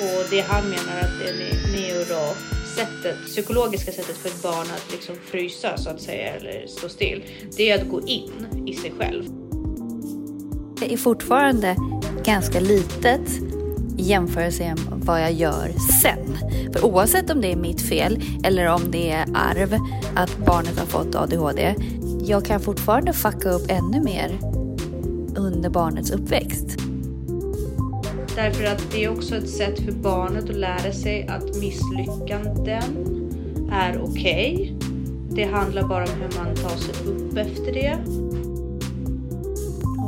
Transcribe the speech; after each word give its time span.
Och 0.00 0.24
det 0.30 0.40
han 0.40 0.64
menar 0.64 1.00
att 1.00 1.18
det 1.18 1.32
neurosättet, 1.72 3.26
psykologiska 3.26 3.92
sättet 3.92 4.16
för 4.16 4.28
ett 4.28 4.42
barn 4.42 4.66
att 4.74 4.92
liksom 4.92 5.16
frysa 5.30 5.76
så 5.76 5.90
att 5.90 6.00
säga 6.00 6.32
eller 6.32 6.66
stå 6.66 6.88
still, 6.88 7.24
det 7.56 7.70
är 7.70 7.82
att 7.82 7.88
gå 7.88 8.00
in 8.06 8.64
i 8.66 8.74
sig 8.74 8.92
själv. 8.98 9.24
Det 10.80 10.92
är 10.92 10.96
fortfarande 10.96 11.76
ganska 12.24 12.60
litet 12.60 13.28
i 13.98 14.02
jämförelse 14.02 14.62
med 14.64 14.76
vad 15.04 15.22
jag 15.22 15.32
gör 15.32 15.72
sen. 16.02 16.38
För 16.72 16.84
oavsett 16.84 17.30
om 17.30 17.40
det 17.40 17.52
är 17.52 17.56
mitt 17.56 17.80
fel 17.80 18.22
eller 18.44 18.66
om 18.66 18.90
det 18.90 19.10
är 19.10 19.26
arv 19.34 19.78
att 20.14 20.38
barnet 20.38 20.78
har 20.78 20.86
fått 20.86 21.14
ADHD, 21.14 21.74
jag 22.24 22.44
kan 22.44 22.60
fortfarande 22.60 23.12
fucka 23.12 23.50
upp 23.50 23.66
ännu 23.68 24.00
mer 24.00 24.38
under 25.36 25.70
barnets 25.70 26.10
uppväxt. 26.10 26.77
Därför 28.38 28.64
att 28.64 28.90
det 28.92 29.04
är 29.04 29.10
också 29.10 29.36
ett 29.36 29.50
sätt 29.50 29.80
för 29.80 29.92
barnet 29.92 30.50
att 30.50 30.56
lära 30.56 30.92
sig 30.92 31.26
att 31.28 31.56
misslyckanden 31.56 32.82
är 33.72 34.02
okej. 34.02 34.54
Okay. 34.54 34.88
Det 35.30 35.44
handlar 35.44 35.82
bara 35.82 36.04
om 36.04 36.10
hur 36.10 36.44
man 36.44 36.54
tar 36.54 36.76
sig 36.76 36.94
upp 37.06 37.36
efter 37.36 37.72
det. 37.72 37.98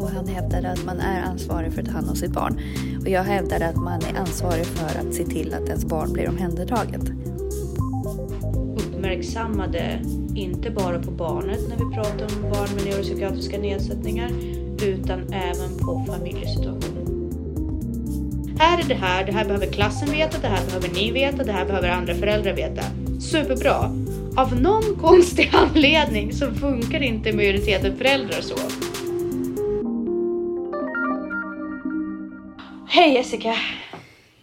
Och 0.02 0.10
han 0.10 0.26
hävdade 0.26 0.70
att 0.70 0.84
man 0.84 1.00
är 1.00 1.22
ansvarig 1.22 1.72
för 1.72 1.80
att 1.82 1.86
ta 1.86 1.92
hand 1.92 2.10
om 2.10 2.16
sitt 2.16 2.32
barn. 2.32 2.60
Och 3.00 3.08
jag 3.08 3.22
hävdade 3.22 3.68
att 3.68 3.76
man 3.76 4.00
är 4.02 4.20
ansvarig 4.20 4.66
för 4.66 5.00
att 5.00 5.14
se 5.14 5.24
till 5.24 5.54
att 5.54 5.68
ens 5.68 5.84
barn 5.84 6.12
blir 6.12 6.28
omhändertaget. 6.28 7.02
Uppmärksammade 8.76 10.02
inte 10.34 10.70
bara 10.70 11.02
på 11.02 11.10
barnet 11.10 11.60
när 11.68 11.76
vi 11.76 11.94
pratar 11.94 12.26
om 12.36 12.42
barn 12.42 12.68
med 12.74 12.84
neuropsykiatriska 12.84 13.58
nedsättningar 13.58 14.30
utan 14.82 15.32
även 15.32 15.78
på 15.78 16.04
familjesituationen. 16.08 16.89
Här 18.60 18.78
är 18.78 18.88
det 18.88 18.94
här, 18.94 19.24
det 19.24 19.32
här 19.32 19.44
behöver 19.44 19.66
klassen 19.66 20.10
veta, 20.10 20.38
det 20.38 20.48
här 20.48 20.66
behöver 20.66 20.88
ni 20.88 21.10
veta, 21.10 21.44
det 21.44 21.52
här 21.52 21.64
behöver 21.64 21.88
andra 21.88 22.14
föräldrar 22.14 22.52
veta. 22.52 22.82
Superbra! 23.20 23.76
Av 24.36 24.60
någon 24.60 24.96
konstig 25.00 25.50
anledning 25.54 26.32
så 26.32 26.54
funkar 26.54 27.02
inte 27.02 27.32
majoriteten 27.32 27.96
föräldrar 27.96 28.40
så. 28.40 28.56
Hej 32.88 33.14
Jessica! 33.14 33.56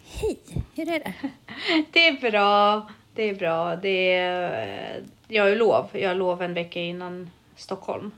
Hej, 0.06 0.40
hur 0.76 0.90
är 0.90 1.00
det? 1.00 1.14
Det 1.92 2.08
är 2.08 2.32
bra, 2.32 2.88
det 3.14 3.30
är 3.30 3.36
bra. 3.36 3.76
Det 3.76 4.14
är, 4.14 5.04
jag 5.28 5.44
har 5.44 5.50
ju 5.50 5.56
lov, 5.56 5.86
jag 5.94 6.10
har 6.10 6.16
lov 6.16 6.42
en 6.42 6.54
vecka 6.54 6.80
innan 6.80 7.30
Stockholm. 7.56 8.12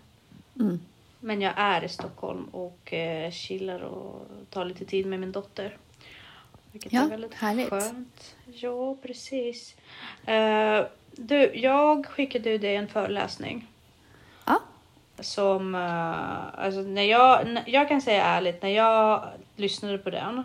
Mm. 0.59 0.79
Men 1.19 1.41
jag 1.41 1.53
är 1.55 1.83
i 1.83 1.89
Stockholm 1.89 2.43
och 2.51 2.93
eh, 2.93 3.31
chillar 3.31 3.79
och 3.79 4.27
tar 4.49 4.65
lite 4.65 4.85
tid 4.85 5.05
med 5.05 5.19
min 5.19 5.31
dotter. 5.31 5.77
Vilket 6.83 6.93
Ja, 6.93 7.01
är 7.01 7.09
väldigt 7.09 7.33
härligt. 7.33 7.69
skönt. 7.69 8.35
Ja, 8.53 8.95
precis. 9.01 9.75
Eh, 10.25 10.85
du, 11.11 11.51
jag 11.55 12.05
skickade 12.05 12.49
ju 12.49 12.57
dig 12.57 12.75
en 12.75 12.87
föreläsning 12.87 13.67
Ja, 14.45 14.59
som, 15.19 15.75
eh, 15.75 16.63
alltså 16.65 16.81
när 16.81 17.03
jag, 17.03 17.47
jag 17.65 17.87
kan 17.89 18.01
säga 18.01 18.23
ärligt, 18.23 18.61
när 18.61 18.69
jag 18.69 19.23
lyssnade 19.55 19.97
på 19.97 20.09
den 20.09 20.43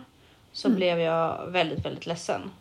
så 0.51 0.67
Mm. 0.67 0.75
blev 0.77 0.99
jag 0.99 1.47
väldigt, 1.47 1.85
väldigt 1.85 2.05
ledsen. 2.05 2.51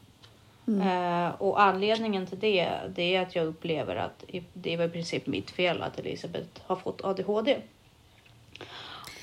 Eh, 0.66 1.28
och 1.38 1.61
anledningen 1.62 2.27
till 2.27 2.38
det, 2.38 2.70
det 2.94 3.16
är 3.16 3.22
att 3.22 3.34
jag 3.34 3.47
upplever 3.47 3.97
att 3.97 4.25
det 4.53 4.77
var 4.77 4.84
i 4.84 4.88
princip 4.88 5.27
mitt 5.27 5.50
fel 5.50 5.83
att 5.83 5.98
Elisabeth 5.98 6.61
har 6.66 6.77
fått 6.77 7.05
ADHD. 7.05 7.56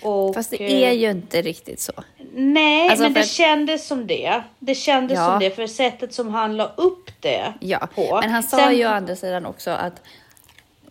Och, 0.02 0.34
fast 0.36 0.50
det 0.52 0.84
eh, 0.84 0.90
är 0.90 0.94
ju 0.94 1.10
inte 1.12 1.42
riktigt 1.42 1.80
så. 1.80 1.94
Nej, 2.34 2.90
Alltså, 2.90 3.04
men 3.04 3.14
för 3.14 3.22
det 3.22 3.28
kändes 3.28 3.88
som 3.88 4.08
det. 4.08 4.44
Det 4.60 4.76
kändes 4.76 5.16
Ja. 5.18 5.26
som 5.26 5.40
det 5.40 5.52
för 5.56 5.68
sättet 5.68 6.14
som 6.14 6.30
han 6.30 6.58
la 6.58 6.66
upp 6.78 7.09
det 7.20 7.53
Ja, 7.59 7.88
på. 7.96 8.20
men 8.22 8.30
han 8.30 8.44
sa 8.44 8.58
Sen- 8.58 8.78
ju 8.78 8.86
å 8.86 8.90
andra 8.90 9.16
sidan 9.16 9.46
också 9.46 9.72
att 9.72 10.02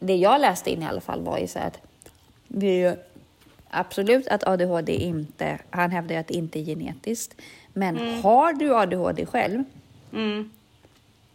det 0.00 0.16
jag 0.16 0.40
läste 0.40 0.70
in 0.70 0.82
i 0.82 0.86
alla 0.86 1.00
fall 1.00 1.20
var 1.22 1.38
ju 1.38 1.46
så 1.46 1.58
att 1.58 1.78
det 2.48 2.66
är 2.66 2.90
ju 2.90 2.96
absolut 3.70 4.28
att 4.28 4.44
ADHD 4.44 4.92
inte, 4.94 5.58
han 5.70 5.90
hävdar 5.90 6.14
ju 6.14 6.20
att 6.20 6.28
det 6.28 6.34
inte 6.34 6.58
är 6.60 6.64
genetiskt, 6.64 7.34
men 7.72 8.20
har 8.22 8.52
du 8.52 8.74
ADHD 8.76 9.26
själv 9.26 9.64
Mm, 10.12 10.50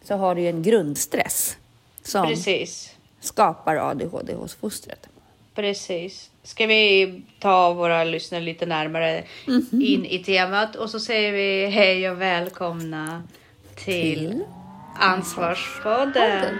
så 0.03 0.15
har 0.15 0.35
du 0.35 0.41
ju 0.41 0.49
en 0.49 0.63
grundstress 0.63 1.57
som 2.03 2.27
precis, 2.27 2.95
skapar 3.19 3.75
ADHD 3.75 4.33
hos 4.33 4.55
fostret. 4.55 5.07
Precis. 5.55 6.29
Ska 6.43 6.65
vi 6.65 7.21
ta 7.39 7.73
våra 7.73 8.03
lyssnare 8.03 8.41
lite 8.41 8.65
närmare 8.65 9.23
Mhm. 9.47 9.81
in 9.81 10.05
i 10.05 10.23
temat 10.23 10.75
och 10.75 10.89
så 10.89 10.99
säger 10.99 11.31
vi 11.31 11.65
hej 11.65 12.09
och 12.09 12.21
välkomna 12.21 13.23
till, 13.75 14.15
Till 14.19 14.43
Ansvarspodden. 14.99 16.55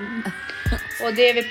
Och 1.05 1.13
det 1.15 1.33
vi 1.33 1.43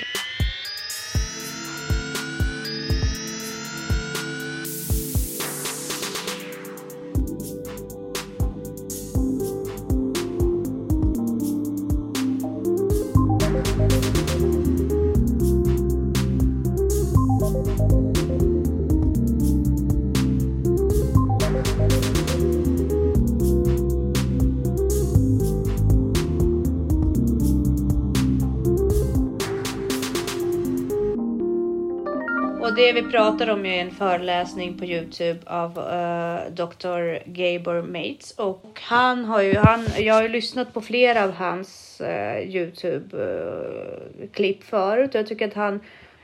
Och 32.65 32.75
det 32.75 32.93
vi 32.93 33.03
pratar 33.03 33.51
om 33.51 33.67
är 33.67 33.81
en 33.81 33.91
föreläsning 33.91 34.79
på 34.79 34.85
Youtube 34.85 35.41
av 35.47 35.79
eh, 35.79 35.85
uh, 35.85 36.41
Dr. 36.53 37.31
Gabor 37.31 37.83
Mates. 37.83 38.35
Och 38.39 38.81
han 38.81 39.25
har 39.25 39.43
ju, 39.43 39.55
han, 39.55 39.87
jag 39.99 40.15
har 40.15 40.23
ju 40.23 40.29
lyssnat 40.29 40.75
på 40.75 40.81
flera 40.81 41.25
av 41.25 41.33
hans 41.33 42.01
eh, 42.01 42.37
uh, 42.37 42.43
Youtube-klipp 42.57 44.61
eh, 44.61 44.67
förut. 44.67 45.15
Och 45.15 45.15
jag 45.15 45.27
tycker 45.27 45.49
att 45.49 45.55
han 45.55 45.81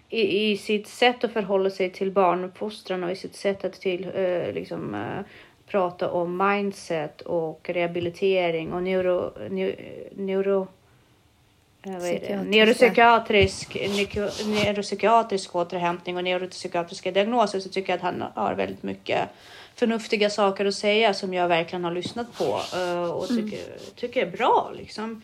i, 0.09 0.51
i 0.51 0.57
sitt 0.57 0.89
sätt 0.89 1.25
att 1.25 1.33
förhålla 1.33 1.71
sig 1.71 1.91
till 1.91 2.11
barnuppfostran 2.11 3.05
och 3.05 3.11
i 3.11 3.17
sitt 3.17 3.37
sätt 3.37 3.65
att 3.65 3.81
till, 3.81 4.05
uh, 4.05 4.53
liksom, 4.53 4.97
prata 5.67 6.11
om 6.11 6.37
mindset 6.37 7.21
och 7.21 7.71
rehabilitering 7.73 8.73
och 8.73 8.83
neuro, 8.83 9.33
neuro 9.49 9.83
eh, 10.17 10.19
vad 10.19 10.39
är 10.39 10.45
det? 10.45 10.51
Psykiatriska. 11.83 12.43
Neuropsykiatrisk, 12.43 13.77
neuropsykiatrisk 14.47 15.57
återhämtning 15.57 16.17
och 16.17 16.25
neuropsykiatriska 16.25 17.11
diagnoser 17.11 17.61
så 17.61 17.69
tycker 17.69 17.93
jag 17.93 17.97
att 17.97 18.03
han 18.03 18.25
har 18.35 18.55
väldigt 18.55 18.83
mycket 18.83 19.29
förnuftiga 19.75 20.31
saker 20.31 20.65
att 20.65 20.75
säga 20.75 21.15
som 21.15 21.35
jag 21.35 21.49
verkligen 21.49 21.85
har 21.85 21.93
lyssnat 21.93 22.39
på 22.39 22.61
eh, 22.75 23.11
och 23.11 23.29
tycker, 23.29 23.61
tycker 23.97 24.27
är 24.27 24.31
bra. 24.31 24.73
Liksom. 24.77 25.23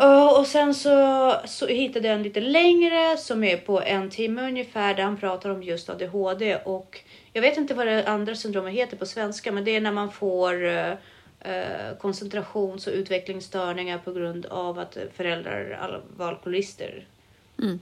Eh, 0.00 0.38
och 0.38 0.46
sen 0.46 0.74
så, 0.74 1.34
så 1.44 1.66
hittade 1.66 2.08
jag 2.08 2.14
en 2.14 2.22
lite 2.22 2.40
längre 2.40 3.16
som 3.16 3.44
är 3.44 3.56
på 3.56 3.80
en 3.80 4.10
timme 4.10 4.42
ungefär 4.42 4.94
där 4.94 5.02
han 5.02 5.16
pratar 5.16 5.50
om 5.50 5.62
just 5.62 5.90
ADHD 5.90 6.56
och 6.56 7.00
jag 7.32 7.42
vet 7.42 7.56
inte 7.56 7.74
vad 7.74 7.86
det 7.86 8.08
andra 8.08 8.34
syndromet 8.34 8.74
heter 8.74 8.96
på 8.96 9.06
svenska 9.06 9.52
men 9.52 9.64
det 9.64 9.76
är 9.76 9.80
när 9.80 9.92
man 9.92 10.12
får 10.12 10.66
eh, 10.66 10.92
koncentrations 11.98 12.86
och 12.86 12.92
utvecklingsstörningar 12.92 13.98
på 13.98 14.12
grund 14.12 14.46
av 14.46 14.78
att 14.78 14.96
föräldrar 15.14 16.02
var 16.16 16.28
alkoholister. 16.28 17.06
Mm. 17.58 17.78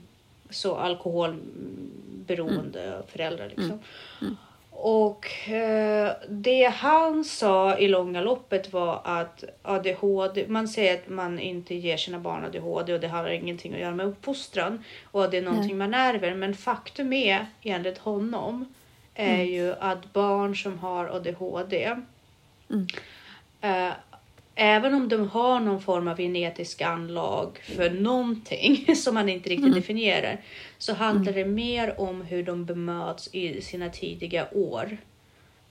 Så 0.49 0.75
alkoholberoende 0.75 3.01
föräldrar 3.07 3.51
liksom. 3.55 3.79
Och 4.77 5.49
eh, 5.49 6.11
det 6.29 6.63
han 6.63 7.23
sa 7.23 7.77
i 7.77 7.87
långa 7.87 8.21
loppet 8.21 8.73
var 8.73 9.01
att 9.03 9.43
ADHD, 9.61 10.45
man 10.47 10.67
säger 10.67 10.93
att 10.93 11.09
man 11.09 11.39
inte 11.39 11.75
ger 11.75 11.97
sina 11.97 12.19
barn 12.19 12.45
ADHD 12.45 12.93
och 12.93 12.99
det 12.99 13.07
har 13.07 13.27
ingenting 13.27 13.73
att 13.73 13.79
göra 13.79 13.95
med 13.95 14.05
uppfostran 14.05 14.83
och 15.03 15.23
att 15.23 15.31
det 15.31 15.37
är 15.37 15.41
någonting 15.41 15.77
man 15.77 15.93
ärver. 15.93 16.35
Men 16.35 16.55
faktum 16.55 17.13
är 17.13 17.45
enligt 17.61 17.97
honom 17.97 18.73
är 19.13 19.43
ju 19.43 19.73
att 19.79 20.13
barn 20.13 20.55
som 20.55 20.79
har 20.79 21.05
ADHD 21.05 21.95
Mm. 22.69 22.87
Eh, 23.65 23.91
Även 24.57 24.93
om 24.93 25.09
de 25.09 25.29
har 25.29 25.59
någon 25.59 25.81
form 25.81 26.07
av 26.07 26.17
genetisk 26.17 26.81
anlag 26.81 27.59
för 27.63 27.89
någonting 27.89 28.95
som 28.95 29.13
man 29.13 29.29
inte 29.29 29.49
riktigt 29.49 29.73
definierar 29.73 30.41
så 30.77 30.93
handlar 30.93 31.33
det 31.33 31.45
mer 31.45 32.01
om 32.01 32.21
hur 32.21 32.43
de 32.43 32.65
bemöts 32.65 33.29
i 33.33 33.61
sina 33.61 33.89
tidiga 33.89 34.47
år 34.51 34.97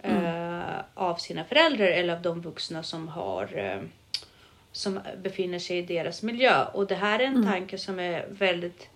eh, 0.02 0.78
av 0.94 1.16
sina 1.16 1.44
föräldrar 1.44 1.86
eller 1.86 2.16
av 2.16 2.22
de 2.22 2.40
vuxna 2.40 2.82
som 2.82 3.08
har 3.08 3.48
eh, 3.54 3.80
som 4.72 5.00
befinner 5.22 5.58
sig 5.58 5.78
i 5.78 5.82
deras 5.82 6.22
miljö. 6.22 6.64
Och 6.64 6.86
det 6.86 6.94
här 6.94 7.18
är 7.18 7.24
en 7.24 7.44
tanke 7.44 7.78
som 7.78 7.98
är 7.98 8.26
väldigt 8.30 8.88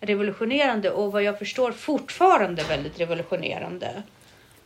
revolutionerande 0.00 0.90
och 0.90 1.12
vad 1.12 1.22
jag 1.22 1.38
förstår 1.38 1.72
fortfarande 1.72 2.62
väldigt 2.62 3.00
revolutionerande 3.00 4.02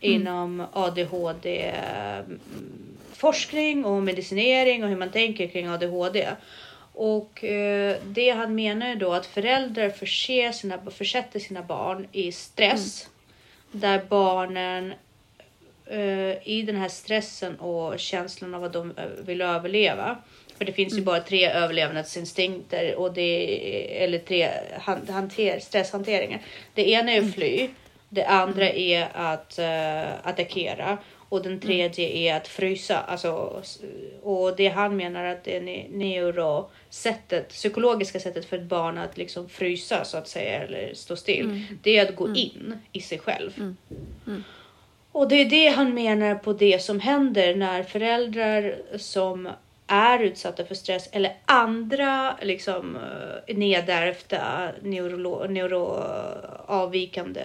inom 0.00 0.66
ADHD 0.72 1.74
mm, 2.26 2.40
forskning 3.24 3.84
och 3.84 4.02
medicinering 4.02 4.84
och 4.84 4.88
hur 4.88 4.96
man 4.96 5.10
tänker 5.10 5.46
kring 5.46 5.68
ADHD. 5.68 6.28
Och 6.92 7.44
eh, 7.44 7.96
det 8.04 8.30
han 8.30 8.54
menar 8.54 8.86
är 8.86 8.96
då 8.96 9.12
att 9.12 9.26
föräldrar 9.26 9.90
förser 9.90 10.52
sina, 10.52 10.78
försätter 10.90 11.40
sina 11.40 11.62
barn 11.62 12.08
i 12.12 12.32
stress. 12.32 13.08
Där 13.72 14.00
barnen 14.08 14.92
eh, 15.86 16.48
i 16.48 16.64
den 16.66 16.76
här 16.76 16.88
stressen 16.88 17.56
och 17.56 17.98
känslan 17.98 18.54
av 18.54 18.64
att 18.64 18.72
de 18.72 18.90
eh, 18.90 19.04
vill 19.26 19.40
överleva. 19.40 20.16
För 20.58 20.64
det 20.64 20.72
finns 20.72 20.98
ju 20.98 21.02
bara 21.02 21.20
tre 21.20 21.50
överlevnadsinstinkter 21.50 22.94
och 22.94 23.12
det 23.12 24.02
eller 24.04 24.18
tre 24.18 24.50
han, 24.80 25.08
hanter, 25.08 25.58
stresshanteringar. 25.60 26.40
Det 26.74 26.90
ena 26.90 27.12
är 27.12 27.20
att 27.20 27.34
fly. 27.34 27.68
Det 28.08 28.24
andra 28.24 28.70
är 28.70 29.08
att 29.14 29.58
uh, 29.58 30.28
attackera 30.28 30.98
och 31.34 31.42
den 31.42 31.60
tredje 31.60 32.08
är 32.08 32.36
att 32.36 32.48
frysa. 32.48 32.98
Alltså, 32.98 33.62
och 34.22 34.56
det 34.56 34.68
han 34.68 34.96
menar 34.96 35.24
att 35.24 35.44
det 35.44 35.60
neurosättet, 35.90 37.48
psykologiska 37.48 38.20
sättet 38.20 38.44
för 38.44 38.56
ett 38.58 38.64
barn 38.64 38.98
att 38.98 39.16
liksom 39.16 39.48
frysa 39.48 40.04
så 40.04 40.16
att 40.16 40.28
säga 40.28 40.62
eller 40.62 40.94
stå 40.94 41.16
still. 41.16 41.64
Det 41.82 41.98
är 41.98 42.08
att 42.08 42.16
gå 42.16 42.34
in 42.34 42.78
i 42.92 43.00
sig 43.00 43.18
själv. 43.18 43.74
Och 45.12 45.28
det 45.28 45.34
är 45.34 45.44
det 45.44 45.68
han 45.68 45.94
menar 45.94 46.34
på 46.34 46.52
det 46.52 46.82
som 46.82 47.00
händer 47.00 47.54
när 47.54 47.82
föräldrar 47.82 48.76
som 48.96 49.48
är 49.86 50.18
utsatta 50.18 50.64
för 50.64 50.74
stress 50.74 51.08
eller 51.12 51.36
andra 51.44 52.36
liksom 52.42 52.96
eh, 52.96 53.56
nedärvda 53.56 54.72
neurolo- 54.82 55.48
neuroavvikande 55.48 57.42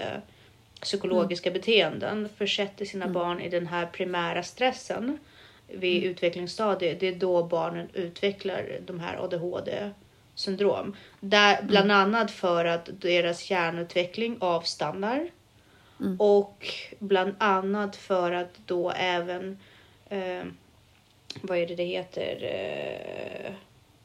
psykologiska 0.82 1.52
beteenden 1.52 2.30
försätter 2.38 2.86
sina 2.86 3.08
barn 3.08 3.42
i 3.42 3.50
den 3.50 3.68
här 3.68 3.86
primära 3.86 4.44
stressen 4.44 5.20
vid 5.68 6.04
utvecklingsstadiet. 6.04 7.00
Det 7.00 7.08
är 7.08 7.16
då 7.16 7.44
barnen 7.44 7.90
utvecklar 7.94 8.80
de 8.86 9.00
här 9.00 9.24
ADHD 9.24 9.92
syndrom. 10.36 10.96
Där, 11.20 11.62
bland 11.64 11.92
annat 11.92 12.32
för 12.32 12.66
att 12.66 12.90
deras 12.92 13.52
hjärnutveckling 13.52 14.38
avstannar. 14.40 15.30
Och 16.18 16.68
bland 17.00 17.36
annat 17.38 17.96
för 17.96 18.32
att 18.32 18.58
då 18.66 18.92
även, 18.92 19.58
eh, 20.10 20.44
vad 21.42 21.58
är 21.58 21.68
det 21.68 21.76
det 21.76 21.84
heter, 21.84 22.44
eh, 22.44 23.52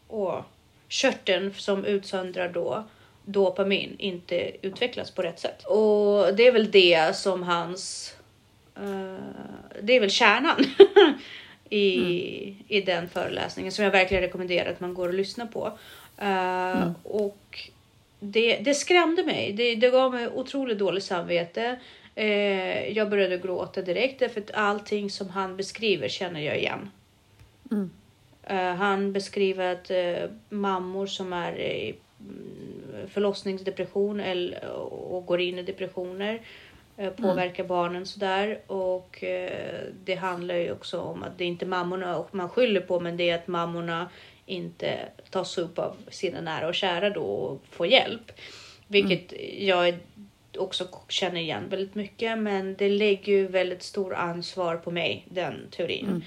åh, 0.09 0.41
körteln 0.88 1.55
som 1.55 1.85
utsöndrar 1.85 2.49
då 2.49 2.85
dopamin 3.25 3.97
inte 3.99 4.53
utvecklas 4.67 5.11
på 5.11 5.23
rätt 5.23 5.41
sätt. 5.41 5.65
Och 5.65 6.35
det 6.35 6.47
är 6.47 6.53
väl 6.53 6.71
det 6.71 7.17
som 7.17 7.43
hans, 7.43 8.15
eh, 8.76 9.25
det 9.82 9.97
är 9.97 10.00
väl 10.00 10.11
kärnan 10.11 10.65
i, 11.71 11.85
i 12.69 12.81
den 12.81 13.09
föreläsningen 13.09 13.73
som 13.73 13.85
jag 13.85 13.93
verkligen 13.93 14.23
rekommenderar 14.23 14.71
att 14.73 14.81
man 14.81 14.94
går 14.94 15.09
och 15.09 15.15
lyssnar 15.15 15.47
på. 15.47 15.79
Eh, 16.19 16.91
Och 17.03 17.71
det, 18.21 18.56
det 18.56 18.75
skrämde 18.75 19.23
mig. 19.25 19.53
Det, 19.53 19.75
det 19.75 19.91
gav 19.91 20.12
mig 20.12 20.29
otroligt 20.29 20.79
dåligt 20.79 21.05
samvete. 21.05 21.79
Eh, 22.15 22.88
jag 22.88 23.11
började 23.11 23.38
gråta 23.38 23.82
direkt 23.82 24.19
därför 24.19 24.41
att 24.41 24.50
allting 24.55 25.11
som 25.11 25.29
han 25.29 25.56
beskriver 25.56 26.09
känner 26.09 26.41
jag 26.41 26.59
igen. 26.59 26.91
Eh, 28.43 28.75
han 28.75 29.12
beskriver 29.12 29.73
att 29.73 29.91
mammor 30.49 31.06
som 31.06 31.32
är 31.32 31.53
mm, 32.21 32.74
förlossningsdepression 33.09 34.21
eller, 34.21 34.69
och 34.91 35.27
går 35.27 35.41
in 35.41 35.59
i 35.59 35.62
depressioner 35.62 36.41
eh, 36.97 37.11
påverkar 37.11 37.65
barnen 37.65 38.06
sådär. 38.06 38.61
Och 38.67 39.25
eh, 39.25 39.81
det 40.05 40.15
handlar 40.15 40.55
ju 40.55 40.73
också 40.73 41.01
om 41.01 41.23
att 41.23 41.39
det 41.39 41.45
är 41.45 41.49
inte 41.49 41.67
mammorna 41.67 42.19
och 42.19 42.35
man 42.35 42.49
skyller 42.49 42.81
på 42.81 43.01
men 43.01 43.17
det 43.17 43.31
är 43.31 43.35
att 43.35 43.49
mammorna 43.49 44.09
inte 44.47 45.09
tas 45.31 45.59
upp 45.59 45.79
av 45.79 45.97
sina 46.09 46.41
nära 46.41 46.69
och 46.69 46.75
kära 46.75 47.11
då 47.11 47.23
och 47.23 47.62
får 47.71 47.87
hjälp. 47.87 48.33
Vilket 48.87 49.33
jag 49.59 49.99
också 50.59 50.89
känner 51.09 51.41
igen 51.41 51.69
väldigt 51.71 51.95
mycket 51.95 52.39
men 52.39 52.75
det 52.75 52.89
lägger 52.89 53.33
ju 53.33 53.47
väldigt 53.47 53.83
stor 53.83 54.15
ansvar 54.15 54.77
på 54.77 54.91
mig, 54.91 55.27
den 55.31 55.55
teorin. 55.71 56.25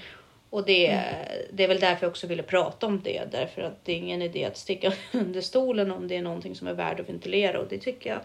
Och 0.50 0.64
det, 0.64 1.04
det 1.52 1.64
är 1.64 1.68
väl 1.68 1.80
därför 1.80 2.06
jag 2.06 2.10
också 2.10 2.26
ville 2.26 2.42
prata 2.42 2.86
om 2.86 3.00
det. 3.04 3.32
Därför 3.32 3.62
att 3.62 3.84
det 3.84 3.92
är 3.92 3.96
ingen 3.96 4.22
idé 4.22 4.44
att 4.44 4.56
sticka 4.56 4.92
under 5.12 5.40
stolen 5.40 5.92
om 5.92 6.08
det 6.08 6.16
är 6.16 6.22
någonting 6.22 6.54
som 6.54 6.68
är 6.68 6.74
värt 6.74 7.00
att 7.00 7.08
ventilera. 7.08 7.60
Och 7.60 7.68
det 7.68 7.78
tycker 7.78 8.10
jag. 8.10 8.20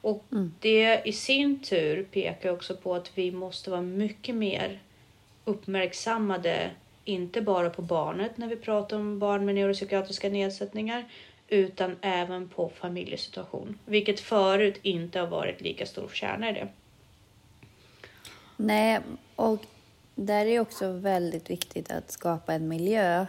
Och 0.00 0.24
det 0.60 1.02
i 1.04 1.12
sin 1.12 1.62
tur 1.62 2.02
pekar 2.02 2.50
också 2.50 2.76
på 2.76 2.94
att 2.94 3.10
vi 3.14 3.32
måste 3.32 3.70
vara 3.70 3.82
mycket 3.82 4.34
mer 4.34 4.80
uppmärksammade. 5.44 6.70
Inte 7.04 7.40
bara 7.40 7.70
på 7.70 7.82
barnet 7.82 8.36
när 8.36 8.48
vi 8.48 8.56
pratar 8.56 8.96
om 8.96 9.18
barn 9.18 9.44
med 9.44 9.54
neuropsykiatriska 9.54 10.28
nedsättningar. 10.28 11.04
Utan 11.48 11.96
även 12.00 12.48
på 12.48 12.68
familjesituation. 12.68 13.78
Vilket 13.86 14.20
förut 14.20 14.78
inte 14.82 15.20
har 15.20 15.26
varit 15.26 15.60
lika 15.60 15.86
stor 15.86 16.08
kärna 16.12 16.50
i 16.50 16.52
det. 16.52 16.68
Nej, 18.56 19.00
och 19.36 19.66
där 20.14 20.46
är 20.46 20.60
också 20.60 20.92
väldigt 20.92 21.50
viktigt 21.50 21.90
att 21.90 22.10
skapa 22.10 22.54
en 22.54 22.68
miljö. 22.68 23.26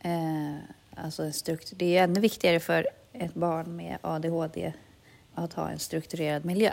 Eh, 0.00 0.56
alltså 0.94 1.22
en 1.22 1.32
struktur. 1.32 1.76
Det 1.76 1.96
är 1.96 2.04
ännu 2.04 2.20
viktigare 2.20 2.60
för 2.60 2.88
ett 3.12 3.34
barn 3.34 3.76
med 3.76 3.98
ADHD 4.02 4.72
att 5.34 5.52
ha 5.52 5.70
en 5.70 5.78
strukturerad 5.78 6.44
miljö. 6.44 6.72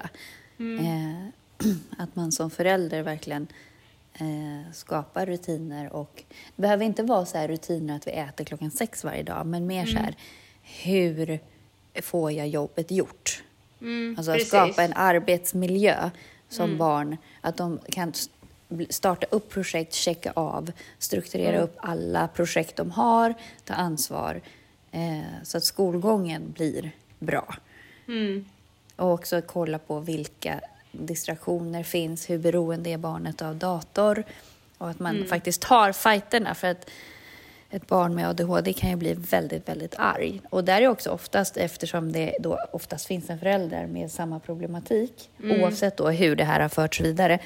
Eh, 0.59 1.27
att 1.97 2.15
man 2.15 2.31
som 2.31 2.51
förälder 2.51 3.01
verkligen 3.01 3.47
eh, 4.13 4.71
skapar 4.73 5.25
rutiner. 5.25 5.93
Och 5.93 6.23
det 6.55 6.61
behöver 6.61 6.85
inte 6.85 7.03
vara 7.03 7.25
så 7.25 7.37
här 7.37 7.47
rutiner 7.47 7.95
att 7.95 8.07
vi 8.07 8.11
äter 8.11 8.45
klockan 8.45 8.71
sex 8.71 9.03
varje 9.03 9.23
dag, 9.23 9.45
men 9.45 9.67
mer 9.67 9.85
så 9.85 9.97
här, 9.97 10.15
hur 10.61 11.39
får 12.01 12.31
jag 12.31 12.47
jobbet 12.47 12.91
gjort? 12.91 13.43
Mm, 13.81 14.15
Alltså 14.17 14.33
precis. 14.33 14.47
skapa 14.47 14.83
en 14.83 14.93
arbetsmiljö 14.95 16.09
som 16.49 16.77
barn, 16.77 17.17
att 17.41 17.57
de 17.57 17.79
kan 17.89 18.13
starta 18.89 19.27
upp 19.29 19.49
projekt, 19.49 19.93
checka 19.93 20.31
av, 20.35 20.71
strukturera 20.99 21.61
upp 21.61 21.75
alla 21.77 22.27
projekt 22.27 22.75
de 22.75 22.91
har, 22.91 23.33
ta 23.65 23.73
ansvar 23.73 24.41
eh, 24.91 25.43
så 25.43 25.57
att 25.57 25.63
skolgången 25.63 26.51
blir 26.51 26.91
bra. 27.19 27.55
Mm. 28.07 28.45
Och 28.95 29.11
också 29.11 29.41
kolla 29.41 29.79
på 29.79 29.99
vilka 29.99 30.61
distraktioner 30.91 31.83
finns, 31.83 32.29
hur 32.29 32.37
beroende 32.37 32.89
är 32.89 32.97
barnet 32.97 33.41
av 33.41 33.55
dator 33.55 34.23
och 34.77 34.89
att 34.89 34.99
man 34.99 35.25
faktiskt 35.25 35.61
tar 35.61 35.91
fighterna 35.91 36.55
för 36.55 36.67
att 36.67 36.89
ett 37.69 37.87
barn 37.87 38.15
med 38.15 38.29
ADHD 38.29 38.73
kan 38.73 38.89
ju 38.89 38.95
bli 38.95 39.13
väldigt, 39.13 39.69
väldigt 39.69 39.95
arg. 39.97 40.41
Och 40.49 40.63
där 40.63 40.81
är 40.81 40.87
också 40.87 41.09
oftast, 41.09 41.57
eftersom 41.57 42.11
det 42.11 42.35
då 42.39 42.59
oftast 42.71 43.05
finns 43.05 43.29
en 43.29 43.39
förälder 43.39 43.87
med 43.87 44.11
samma 44.11 44.39
problematik, 44.39 45.29
oavsett 45.43 45.97
då 45.97 46.09
hur 46.09 46.35
det 46.35 46.43
här 46.43 46.59
har 46.59 46.69
förts 46.69 47.01
vidare, 47.01 47.39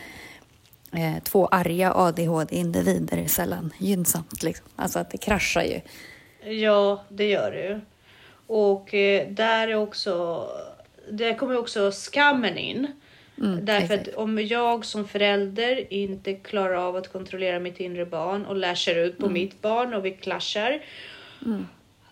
eh, 0.93 1.23
två 1.23 1.47
arga 1.47 1.93
ADHD-individer 1.95 3.17
är 3.17 3.27
sällan 3.27 3.73
gynnsamt. 3.79 4.43
Liksom. 4.43 4.65
Alltså 4.75 4.99
att 4.99 5.09
det 5.11 5.17
kraschar 5.17 5.63
ju. 5.63 5.81
Ja, 6.61 7.03
det 7.09 7.29
gör 7.29 7.51
det 7.51 7.63
ju. 7.67 7.79
Och 8.47 8.93
eh, 8.93 9.27
där 9.29 9.67
är 9.67 9.75
också, 9.75 10.45
där 11.11 11.33
kommer 11.37 11.57
också 11.57 11.91
skammen 11.91 12.57
in. 12.57 12.87
Mm, 13.37 13.65
Därför 13.65 13.93
exakt. 13.93 14.07
att 14.09 14.15
om 14.15 14.39
jag 14.45 14.85
som 14.85 15.07
förälder 15.07 15.93
inte 15.93 16.33
klarar 16.33 16.75
av 16.75 16.95
att 16.95 17.11
kontrollera 17.11 17.59
mitt 17.59 17.79
inre 17.79 18.05
barn 18.05 18.45
och 18.45 18.55
lashar 18.55 18.95
ut 18.95 19.17
Mm. 19.19 19.27
på 19.27 19.33
mitt 19.33 19.61
barn 19.61 19.93
och 19.93 20.05
vi 20.05 20.11
clashar. 20.11 20.81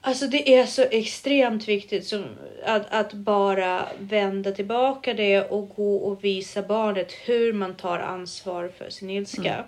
Alltså 0.06 0.28
det 0.28 0.56
är 0.56 0.66
så 0.66 0.82
extremt 0.82 1.68
viktigt 1.68 2.08
som, 2.08 2.26
att, 2.64 2.86
att 2.90 3.14
bara 3.14 3.88
vända 4.00 4.52
tillbaka 4.52 5.14
det 5.14 5.42
och 5.42 5.70
gå 5.76 5.96
och 5.96 6.24
visa 6.24 6.62
barnet 6.62 7.12
hur 7.12 7.54
man 7.54 7.76
tar 7.76 8.00
ansvar 8.00 8.72
för 8.78 8.90
sin 8.90 9.10
ilska 9.10 9.64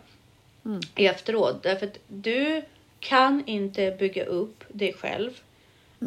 efteråt. 0.96 1.64
Därför 1.64 1.88
att 1.88 2.00
du 2.08 2.62
kan 3.00 3.44
inte 3.46 3.96
bygga 4.00 4.26
upp 4.26 4.64
dig 4.68 4.94
själv 4.94 5.32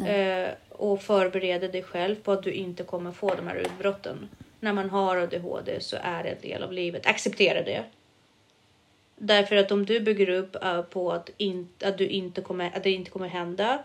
eh, 0.07 0.49
och 0.69 1.01
förbereda 1.01 1.67
dig 1.67 1.83
själv 1.83 2.15
på 2.15 2.31
att 2.31 2.43
du 2.43 2.51
inte 2.51 2.83
kommer 2.83 3.11
få 3.11 3.35
de 3.35 3.47
här 3.47 3.55
utbrotten. 3.55 4.29
När 4.59 4.73
man 4.73 4.89
har 4.89 5.17
ADHD 5.17 5.81
så 5.81 5.97
är 6.01 6.23
det 6.23 6.29
en 6.29 6.41
del 6.41 6.63
av 6.63 6.73
livet. 6.73 7.05
Acceptera 7.05 7.63
det. 7.63 7.83
Därför 9.15 9.55
att 9.55 9.71
om 9.71 9.85
du 9.85 9.99
bygger 9.99 10.29
upp 10.29 10.63
eh, 10.63 10.81
på 10.81 11.11
att, 11.11 11.29
in, 11.37 11.69
att, 11.83 11.97
du 11.97 12.07
inte 12.07 12.41
kommer, 12.41 12.71
att 12.75 12.83
det 12.83 12.91
inte 12.91 13.11
kommer 13.11 13.27
hända 13.27 13.79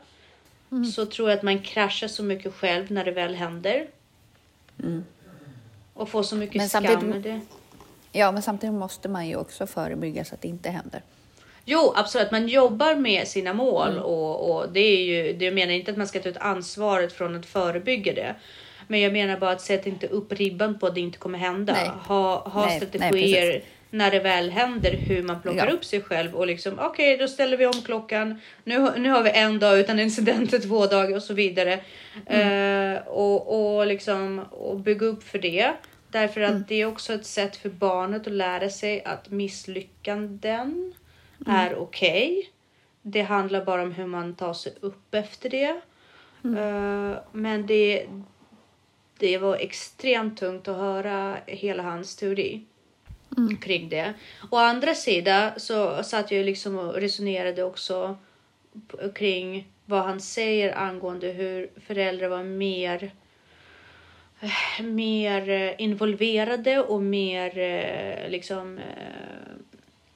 så 0.97 1.07
tror 1.07 1.31
jag 1.31 1.37
att 1.37 1.43
man 1.43 1.59
kraschar 1.59 2.09
så 2.09 2.23
mycket 2.23 2.55
själv 2.55 2.93
när 2.93 3.05
det 3.05 3.11
väl 3.11 3.35
händer. 3.35 3.87
Och 5.95 6.09
får 6.09 6.23
så 6.23 6.37
mycket 6.37 6.57
Men 6.57 6.69
skam 6.69 7.07
med 7.07 7.23
det. 7.23 7.41
Ja, 8.13 8.33
men 8.33 8.43
samtidigt 8.43 8.75
måste 8.75 9.09
man 9.09 9.29
ju 9.29 9.37
också 9.37 9.67
förebygga 9.67 10.25
så 10.25 10.35
att 10.35 10.43
det 10.43 10.49
inte 10.49 10.71
händer. 10.71 11.03
Jo, 11.65 11.93
absolut. 11.97 12.31
Man 12.31 12.49
jobbar 12.49 12.95
med 12.95 13.29
sina 13.29 13.53
mål 13.55 13.93
Mm. 13.93 14.03
och, 14.03 14.51
och 14.51 14.73
det 14.73 14.81
är 14.81 15.05
ju. 15.05 15.33
Det 15.33 15.45
jag 15.45 15.55
menar 15.55 15.73
inte 15.73 15.91
att 15.91 15.97
man 15.97 16.07
ska 16.07 16.21
ta 16.21 16.29
ut 16.29 16.37
ansvaret 16.37 17.13
från 17.13 17.37
att 17.37 17.47
förebygga 17.47 18.13
det. 18.13 18.35
Men 18.89 19.01
jag 19.01 19.13
menar 19.13 19.39
bara 19.39 19.51
att 19.51 19.61
sätta 19.61 19.89
inte 19.89 20.07
upp 20.07 20.33
ribban 20.33 20.79
på 20.79 20.87
att 20.87 20.95
det 20.95 21.01
inte 21.01 21.19
kommer 21.19 21.39
hända. 21.39 21.73
Nej. 21.73 21.91
Ha, 22.07 22.49
ha 22.49 22.67
Nej, 22.67 22.79
nej, 22.81 22.89
strategier 22.89 23.53
precis. 23.53 23.69
När 23.95 24.11
det 24.11 24.21
väl 24.21 24.51
händer 24.51 24.91
hur 24.93 25.23
man 25.23 25.43
plockar 25.43 25.67
Ja. 25.67 25.73
upp 25.73 25.85
sig 25.85 26.03
själv 26.03 26.35
och 26.35 26.47
liksom 26.47 26.79
okej, 26.79 27.17
då 27.17 27.29
ställer 27.29 27.57
vi 27.57 27.67
om 27.67 27.83
klockan. 27.85 28.41
Nu, 28.65 28.91
nu 28.97 29.11
har 29.11 29.23
vi 29.23 29.31
en 29.31 29.59
dag 29.59 29.79
utan 29.81 30.01
incidenter, 30.01 30.59
två 30.69 30.87
dagar 30.87 31.17
och 31.17 31.23
så 31.23 31.35
vidare. 31.35 31.73
Eh, 32.27 33.09
och, 33.09 33.77
och 33.77 33.87
liksom 33.87 34.39
och 34.51 34.81
bygga 34.81 35.07
upp 35.07 35.23
för 35.23 35.39
det. 35.39 35.73
Därför 36.11 36.41
att 36.41 36.69
det 36.69 36.75
är 36.75 36.87
också 36.87 37.13
ett 37.13 37.27
sätt 37.27 37.57
för 37.57 37.69
barnet 37.69 38.27
att 38.27 38.33
lära 38.33 38.71
sig 38.71 39.05
att 39.05 39.31
misslyckanden 39.31 40.95
är 41.47 41.75
okej. 41.75 42.51
Det 43.03 43.23
handlar 43.23 43.65
bara 43.65 43.83
om 43.83 43.93
hur 43.93 44.07
man 44.07 44.35
tar 44.35 44.55
sig 44.55 44.73
upp 44.81 45.15
efter 45.15 45.51
det. 45.51 45.81
Eh, 46.45 47.19
men 47.33 47.67
det, 47.67 48.07
det 49.19 49.39
var 49.39 49.57
extremt 49.57 50.39
tungt 50.39 50.69
att 50.69 50.77
höra 50.77 51.37
hela 51.47 51.83
hans 51.83 52.17
teori 52.17 52.65
kring 53.61 53.89
det. 53.89 54.15
Å 54.51 54.57
andra 54.57 54.95
sidan 54.95 55.51
så 55.57 56.03
satt 56.03 56.31
jag 56.31 56.47
liksom 56.47 56.79
och 56.79 56.95
resonerade 56.95 57.63
också 57.63 58.17
kring 59.15 59.69
vad 59.87 60.05
han 60.05 60.21
säger 60.21 60.79
angående 60.79 61.29
hur 61.29 61.71
föräldrar 61.87 62.29
var 62.29 62.43
mer 62.43 63.13
eh, 64.41 64.85
mer 64.85 65.51
eh, 65.51 65.73
involverade 65.79 66.81
och 66.81 67.03
mer 67.03 67.59
eh, 67.59 68.31
liksom 68.31 68.81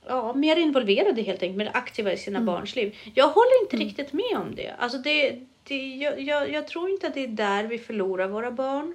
ja, 0.08 0.34
mer 0.34 0.56
involverade 0.56 1.22
helt 1.22 1.42
enkelt, 1.42 1.58
mer 1.58 1.70
aktiva 1.74 2.12
i 2.12 2.16
sina 2.16 2.40
barns 2.40 2.76
liv. 2.76 2.96
Jag 3.14 3.28
håller 3.28 3.62
inte 3.62 3.76
riktigt 3.76 4.12
med 4.12 4.36
om 4.36 4.54
det. 4.54 4.74
Alltså 4.78 4.98
det, 4.98 5.40
det 5.64 5.96
jag, 5.96 6.20
jag, 6.20 6.50
jag 6.50 6.68
tror 6.68 6.90
inte 6.90 7.06
att 7.06 7.14
det 7.14 7.24
är 7.24 7.28
där 7.28 7.64
vi 7.64 7.78
förlorar 7.78 8.28
våra 8.28 8.50
barn. 8.50 8.94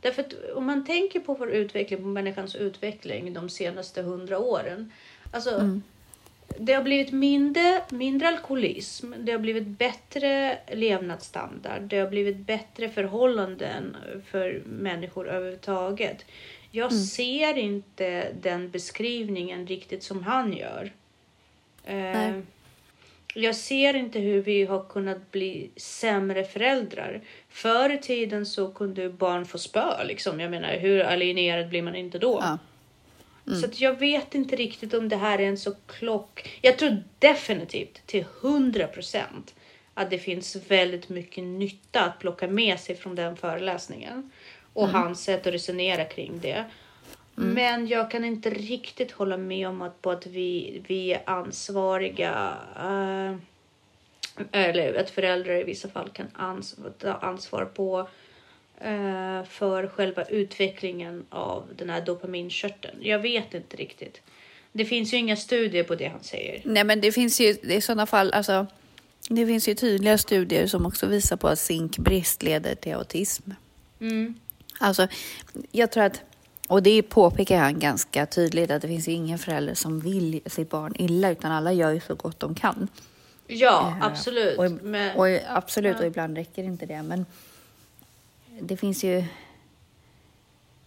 Därför 0.00 0.22
att 0.22 0.34
om 0.54 0.66
man 0.66 0.84
tänker 0.84 1.20
på 1.20 1.34
vår 1.34 1.50
utveckling, 1.50 2.00
på 2.00 2.06
människans 2.06 2.56
utveckling 2.56 3.32
de 3.32 3.48
senaste 3.48 4.02
hundra 4.02 4.38
åren. 4.38 4.92
Alltså, 5.30 5.80
det 6.58 6.72
har 6.72 6.82
blivit 6.82 7.12
mindre, 7.12 7.82
mindre 7.90 8.28
alkoholism, 8.28 9.12
det 9.18 9.32
har 9.32 9.38
blivit 9.38 9.66
bättre 9.66 10.58
levnadsstandard, 10.72 11.82
det 11.82 11.98
har 11.98 12.08
blivit 12.08 12.36
bättre 12.36 12.88
förhållanden 12.88 13.96
för 14.26 14.62
människor 14.66 15.28
överhuvudtaget. 15.28 16.24
Jag 16.70 16.92
ser 16.92 17.58
inte 17.58 18.32
den 18.40 18.70
beskrivningen 18.70 19.66
riktigt 19.66 20.02
som 20.02 20.22
han 20.22 20.52
gör. 20.52 20.92
Eh. 21.84 22.40
Jag 23.34 23.56
ser 23.56 23.96
inte 23.96 24.18
hur 24.18 24.42
vi 24.42 24.64
har 24.64 24.84
kunnat 24.84 25.30
bli 25.30 25.70
sämre 25.76 26.44
föräldrar. 26.44 27.20
Förr 27.48 27.90
i 27.90 27.98
tiden 27.98 28.46
så 28.46 28.70
kunde 28.70 29.08
barn 29.08 29.46
få 29.46 29.58
spö. 29.58 30.04
Liksom. 30.04 30.40
Jag 30.40 30.50
menar, 30.50 30.76
hur 30.76 31.00
alienerad 31.00 31.68
blir 31.68 31.82
man 31.82 31.96
inte 31.96 32.18
då? 32.18 32.38
Ja. 32.42 32.58
Så 33.54 33.66
att 33.66 33.80
jag 33.80 33.98
vet 33.98 34.34
inte 34.34 34.56
riktigt 34.56 34.94
om 34.94 35.08
det 35.08 35.16
här 35.16 35.38
är 35.38 35.46
en 35.46 35.58
så 35.58 35.72
klock... 35.86 36.58
Jag 36.62 36.78
tror 36.78 37.02
definitivt 37.18 38.06
till 38.06 38.24
100 38.42 38.86
procent 38.86 39.54
att 39.94 40.10
det 40.10 40.18
finns 40.18 40.56
väldigt 40.68 41.08
mycket 41.08 41.44
nytta 41.44 42.00
att 42.00 42.18
plocka 42.18 42.48
med 42.48 42.80
sig 42.80 42.96
från 42.96 43.14
den 43.14 43.36
föreläsningen. 43.36 44.30
Och 44.72 44.88
hans 44.88 45.24
sätt 45.24 45.46
att 45.46 45.54
resonera 45.54 46.04
kring 46.04 46.40
det. 46.40 46.64
Men 47.42 47.86
jag 47.86 48.10
kan 48.10 48.24
inte 48.24 48.50
riktigt 48.50 49.12
hålla 49.12 49.36
med 49.36 49.68
om 49.68 49.82
att, 49.82 50.02
på 50.02 50.10
att 50.10 50.26
vi, 50.26 50.82
vi 50.86 51.12
är 51.12 51.22
ansvariga. 51.24 52.56
eh, 52.76 53.34
eller 54.52 54.94
att 54.94 55.10
föräldrar 55.10 55.60
i 55.60 55.64
vissa 55.64 55.88
fall 55.88 56.08
kan 56.08 56.26
ans 56.34 56.76
ta 56.98 57.12
ansvar 57.12 57.64
på 57.64 58.08
eh, 58.80 59.44
för 59.44 59.88
själva 59.88 60.24
utvecklingen 60.24 61.26
av 61.28 61.64
den 61.76 61.90
här 61.90 62.00
dopaminkörteln. 62.00 62.98
Jag 63.00 63.18
vet 63.18 63.54
inte 63.54 63.76
riktigt. 63.76 64.20
Det 64.72 64.84
finns 64.84 65.12
ju 65.12 65.16
inga 65.16 65.36
studier 65.36 65.84
på 65.84 65.94
det 65.94 66.06
han 66.06 66.22
säger. 66.22 66.62
Nej, 66.64 66.84
men 66.84 67.00
det 67.00 67.12
finns 67.12 67.40
ju 67.40 67.56
i 67.62 67.80
sådana 67.80 68.06
fall, 68.06 68.32
alltså, 68.32 68.66
det 69.28 69.46
finns 69.46 69.68
ju 69.68 69.74
tydliga 69.74 70.18
studier 70.18 70.66
som 70.66 70.86
också 70.86 71.06
visar 71.06 71.36
på 71.36 71.48
att 71.48 71.58
zinkbrist 71.58 72.42
leder 72.42 72.74
till 72.74 72.94
autism. 72.94 73.50
Mm. 74.00 74.34
Alltså, 74.78 75.08
jag 75.72 75.92
tror 75.92 76.04
att, 76.04 76.22
och 76.70 76.82
det 76.82 77.02
påpekar 77.02 77.58
han 77.58 77.78
ganska 77.78 78.26
tydligt, 78.26 78.70
att 78.70 78.82
det 78.82 78.88
finns 78.88 79.08
ingen 79.08 79.38
förälder 79.38 79.74
som 79.74 80.00
vill 80.00 80.40
sitt 80.46 80.70
barn 80.70 80.94
illa, 80.98 81.30
utan 81.30 81.52
alla 81.52 81.72
gör 81.72 81.90
ju 81.92 82.00
så 82.00 82.14
gott 82.14 82.40
de 82.40 82.54
kan. 82.54 82.88
Ja, 83.46 83.88
Eh, 84.00 84.06
absolut. 84.06 84.58
Och, 84.58 84.70
Men, 84.72 85.16
och 85.16 85.26
absolut, 85.48 85.92
Ja. 85.96 86.00
och 86.00 86.06
ibland 86.06 86.36
räcker 86.36 86.62
inte 86.64 86.86
det. 86.86 87.02
Men 87.02 87.26
det 88.60 88.76
finns 88.76 89.04
ju... 89.04 89.24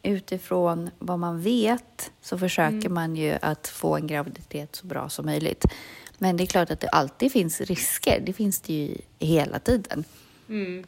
Utifrån 0.05 0.89
vad 0.99 1.19
man 1.19 1.41
vet 1.41 2.11
så 2.21 2.37
försöker 2.37 2.75
Mm. 2.77 2.93
man 2.93 3.15
ju 3.15 3.37
att 3.41 3.67
få 3.67 3.95
en 3.95 4.07
graviditet 4.07 4.75
så 4.75 4.87
bra 4.87 5.09
som 5.09 5.25
möjligt. 5.25 5.65
Men 6.17 6.37
det 6.37 6.43
är 6.43 6.45
klart 6.45 6.71
att 6.71 6.79
det 6.79 6.87
alltid 6.89 7.31
finns 7.31 7.61
risker. 7.61 8.19
Det 8.25 8.33
finns 8.33 8.59
det 8.61 8.73
ju 8.73 8.97
hela 9.19 9.59
tiden. 9.59 10.03
mm. 10.49 10.83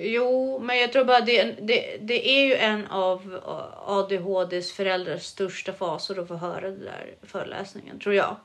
Jo, 0.00 0.58
men 0.58 0.78
jag 0.78 0.92
tror 0.92 1.04
bara 1.04 1.20
det, 1.20 1.42
det, 1.42 1.96
det 2.00 2.28
är 2.28 2.46
ju 2.46 2.54
en 2.54 2.86
av 2.86 3.40
ADHDs 3.86 4.72
föräldrars 4.72 5.22
största 5.22 5.72
fasor 5.72 6.18
att 6.18 6.28
få 6.28 6.34
höra 6.34 6.60
den 6.60 6.80
där 6.80 7.14
föreläsningen, 7.22 8.00
tror 8.00 8.14
jag. 8.14 8.36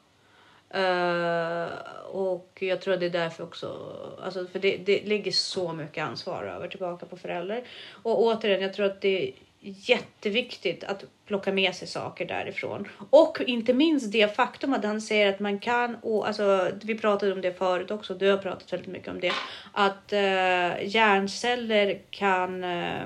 Uh, 0.76 1.68
och 2.12 2.58
jag 2.60 2.82
tror 2.82 2.94
att 2.94 3.00
det 3.00 3.06
är 3.06 3.10
därför 3.10 3.44
också, 3.44 3.92
alltså 4.24 4.48
för 4.48 4.60
det, 4.60 4.78
det 4.78 5.04
ligger 5.04 5.32
så 5.32 5.74
mycket 5.74 6.04
ansvar 6.04 6.44
över 6.44 6.68
tillbaka 6.68 7.06
på 7.06 7.18
föräldrar. 7.18 7.64
Och 8.04 8.22
återigen, 8.24 8.62
jag 8.62 8.74
tror 8.74 8.86
att 8.86 9.02
det 9.02 9.32
jätteviktigt 9.64 10.84
att 10.84 11.04
plocka 11.26 11.52
med 11.54 11.76
sig 11.76 11.88
saker 11.88 12.26
därifrån. 12.26 12.88
Och 13.10 13.42
inte 13.48 13.74
minst 13.74 14.12
det 14.12 14.36
faktum 14.36 14.74
att 14.74 14.84
han 14.84 15.02
säger 15.02 15.30
att 15.34 15.40
man 15.40 15.60
kan, 15.60 15.96
och 15.96 16.28
alltså, 16.28 16.72
vi 16.84 16.96
pratade 16.96 17.34
om 17.34 17.42
det 17.42 17.58
förut 17.58 17.92
också, 17.92 18.14
du 18.14 18.32
har 18.32 18.38
pratat 18.38 18.74
väldigt 18.74 18.90
mycket 18.90 19.08
om 19.08 19.20
det, 19.20 19.32
att 19.72 20.14
eh, 20.14 20.88
hjärnceller 20.96 22.00
kan 22.10 22.64
eh, 22.64 23.02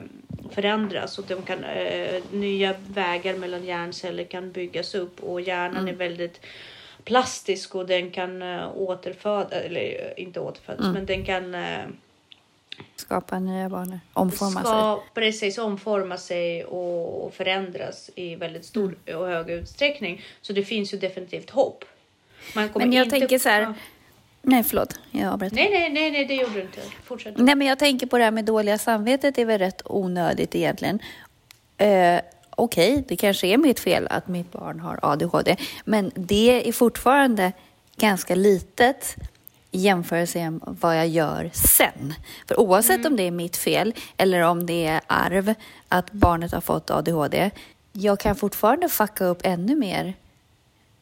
förändras 0.51 1.19
och 1.19 1.25
de 1.27 1.41
kan, 1.41 1.63
eh, 1.63 2.23
nya 2.31 2.75
vägar 2.87 3.37
mellan 3.37 3.65
hjärnceller 3.65 4.23
kan 4.23 4.51
byggas 4.51 4.95
upp. 4.95 5.23
Och 5.23 5.41
hjärnan 5.41 5.87
är 5.87 5.93
väldigt 5.93 6.41
plastisk 7.07 7.75
och 7.75 7.87
den 7.87 8.11
kan 8.11 8.41
uh, 8.41 8.77
återfödas, 8.77 9.51
eller 9.51 9.81
eh, 9.81 10.23
inte 10.23 10.39
återfödas, 10.39 10.93
men 10.93 11.05
den 11.05 11.25
kan 11.25 11.55
uh, 11.55 11.87
Skapa 12.95 13.39
nya 13.39 13.69
banor, 13.69 13.99
omforma 14.13 14.51
sig. 14.51 14.61
ska 14.63 15.03
precis 15.13 15.57
omforma 15.57 16.17
sig 16.17 16.65
och, 16.65 17.25
och 17.25 17.33
förändras 17.33 18.09
i 18.15 18.35
väldigt 18.35 18.65
stor 18.65 18.97
Mm. 19.05 19.19
och 19.21 19.27
hög 19.27 19.49
utsträckning. 19.49 20.21
Så 20.41 20.53
det 20.53 20.63
finns 20.63 20.93
ju 20.93 20.97
definitivt 20.97 21.49
hopp. 21.49 21.85
Men 22.55 22.69
jag 22.93 23.05
inte... 23.05 23.19
tänker 23.19 23.39
så 23.39 23.49
här. 23.49 23.73
Nej, 24.41 24.63
förlåt. 24.63 24.99
Jag 25.11 25.33
avbröt. 25.33 25.53
Nej, 25.53 25.69
nej, 25.71 25.89
nej, 25.89 26.11
nej, 26.11 26.25
det 26.25 26.35
gjorde 26.35 26.53
du 26.53 26.61
inte. 26.61 26.81
Fortsätt. 27.03 27.37
Nej, 27.37 27.55
men 27.55 27.67
jag 27.67 27.79
tänker 27.79 28.07
på 28.07 28.17
det 28.17 28.23
här 28.23 28.31
med 28.31 28.45
dåliga 28.45 28.77
samvetet 28.77 29.37
är 29.37 29.45
väl 29.45 29.59
rätt 29.59 29.81
onödigt 29.85 30.55
egentligen. 30.55 30.99
Eh, 31.77 32.19
Okej, 32.59 33.03
det 33.07 33.15
kanske 33.15 33.47
är 33.47 33.57
mitt 33.57 33.79
fel 33.79 34.07
att 34.09 34.27
mitt 34.27 34.51
barn 34.51 34.79
har 34.79 34.99
ADHD, 35.01 35.55
men 35.85 36.11
det 36.15 36.67
är 36.67 36.71
fortfarande 36.71 37.51
ganska 37.97 38.35
litet 38.35 39.15
jämförelse 39.77 40.49
med 40.49 40.61
vad 40.63 40.97
jag 40.97 41.07
gör 41.07 41.49
sen. 41.53 42.13
För 42.47 42.59
oavsett 42.59 43.05
om 43.05 43.15
det 43.15 43.23
är 43.23 43.31
mitt 43.31 43.57
fel 43.57 43.93
eller 44.17 44.41
om 44.41 44.65
det 44.65 44.85
är 44.85 45.01
arv 45.07 45.53
att 45.87 46.11
barnet 46.11 46.51
har 46.51 46.61
fått 46.61 46.91
ADHD, 46.91 47.51
jag 47.91 48.19
kan 48.19 48.35
fortfarande 48.35 48.89
fucka 48.89 49.25
upp 49.25 49.41
ännu 49.43 49.75
mer 49.75 50.13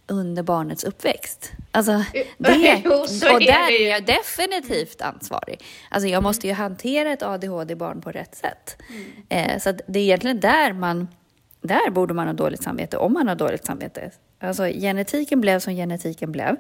under 0.08 0.44
barnets 0.44 0.84
uppväxt. 0.84 1.52
Alltså, 1.72 2.04
det, 2.38 2.82
Jo, 2.86 3.08
så 3.08 3.36
och 3.36 3.42
är 3.42 3.46
där 3.46 3.68
det 3.68 3.88
är 3.88 3.92
jag 3.92 4.06
definitivt 4.06 5.02
ansvarig. 5.02 5.64
Alltså, 5.90 6.08
jag 6.08 6.24
måste 6.24 6.48
ju 6.48 6.54
hantera 6.54 7.12
ett 7.12 7.24
ADHD-barn 7.24 8.02
på 8.02 8.12
rätt 8.12 8.36
sätt. 8.36 8.78
Eh, 9.30 9.60
så 9.60 9.74
det 9.88 10.00
är 10.00 10.04
egentligen 10.04 10.40
där 10.40 10.74
man, 10.74 11.08
där 11.62 11.90
borde 11.90 12.14
man 12.14 12.28
ha 12.28 12.34
dåligt 12.34 12.64
samvete, 12.64 12.98
om 12.98 13.14
man 13.14 13.28
har 13.28 13.36
dåligt 13.36 13.66
samvete. 13.66 14.12
Alltså, 14.40 14.64
genetiken 14.66 15.42
blev 15.42 15.60
som 15.60 15.74
genetiken 15.74 16.32
blev. 16.32 16.56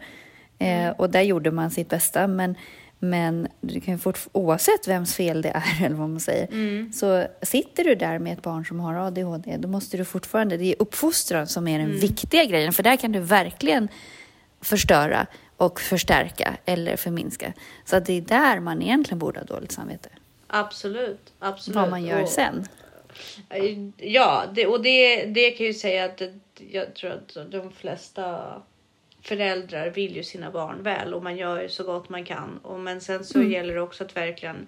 Eh, 0.59 0.89
och 0.89 1.09
där 1.09 1.21
gjorde 1.21 1.51
man 1.51 1.71
sitt 1.71 1.89
bästa. 1.89 2.27
Men, 2.27 2.55
men 2.99 3.47
du 3.61 3.79
kan 3.81 3.99
fort, 3.99 4.19
oavsett 4.31 4.87
vems 4.87 5.15
fel 5.15 5.41
det 5.41 5.49
är, 5.49 5.63
eller 5.85 5.95
vad 5.95 6.09
man 6.09 6.19
säger, 6.19 6.91
så 6.91 7.27
sitter 7.41 7.83
du 7.83 7.95
där 7.95 8.19
med 8.19 8.33
ett 8.33 8.41
barn 8.41 8.65
som 8.65 8.79
har 8.79 8.95
ADHD, 9.07 9.57
då 9.57 9.67
måste 9.67 9.97
du 9.97 10.05
fortfarande, 10.05 10.57
det 10.57 10.65
är 10.65 10.75
uppfostran 10.79 11.47
som 11.47 11.67
är 11.67 11.79
den 11.79 11.99
viktiga 11.99 12.45
grejen, 12.45 12.73
för 12.73 12.83
där 12.83 12.95
kan 12.97 13.11
du 13.11 13.19
verkligen 13.19 13.87
förstöra 14.61 15.27
och 15.57 15.81
förstärka 15.81 16.57
eller 16.65 16.95
förminska. 16.95 17.53
Så 17.85 17.99
det 17.99 18.13
är 18.13 18.21
där 18.21 18.59
man 18.59 18.81
egentligen 18.81 19.19
borde 19.19 19.39
ha 19.39 19.45
dåligt 19.45 19.71
samvete. 19.71 20.09
Absolut, 20.47 21.33
absolut. 21.39 21.75
Vad 21.75 21.89
man 21.89 22.03
gör 22.05 22.21
Och- 22.23 22.29
sen. 22.29 22.67
Ja, 23.97 24.43
det, 24.53 24.67
och 24.67 24.81
det, 24.83 25.25
det 25.25 25.49
kan 25.51 25.65
jag 25.65 25.73
ju 25.73 25.79
säga 25.79 26.05
att 26.05 26.17
det, 26.17 26.33
jag 26.71 26.93
tror 26.95 27.11
att 27.11 27.51
de 27.51 27.71
flesta 27.71 28.53
föräldrar 29.25 29.89
vill 29.89 30.15
ju 30.15 30.23
sina 30.23 30.51
barn 30.51 30.83
väl 30.83 31.13
och 31.13 31.23
man 31.23 31.37
gör 31.37 31.61
ju 31.61 31.69
så 31.69 31.83
gott 31.83 32.09
man 32.09 32.25
kan. 32.25 32.57
Och, 32.57 32.79
men 32.79 33.01
sen 33.01 33.23
så 33.23 33.41
gäller 33.43 33.75
det 33.75 33.81
också 33.81 34.03
att 34.03 34.17
verkligen 34.17 34.67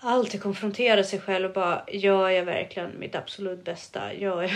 alltid 0.00 0.42
konfrontera 0.42 1.04
sig 1.04 1.20
själv 1.20 1.46
och 1.46 1.54
bara 1.54 1.84
gör 1.88 2.28
jag 2.28 2.44
verkligen 2.44 2.90
mitt 2.98 3.14
absolut 3.14 3.64
bästa? 3.64 4.14
Gör 4.14 4.42
jag? 4.42 4.52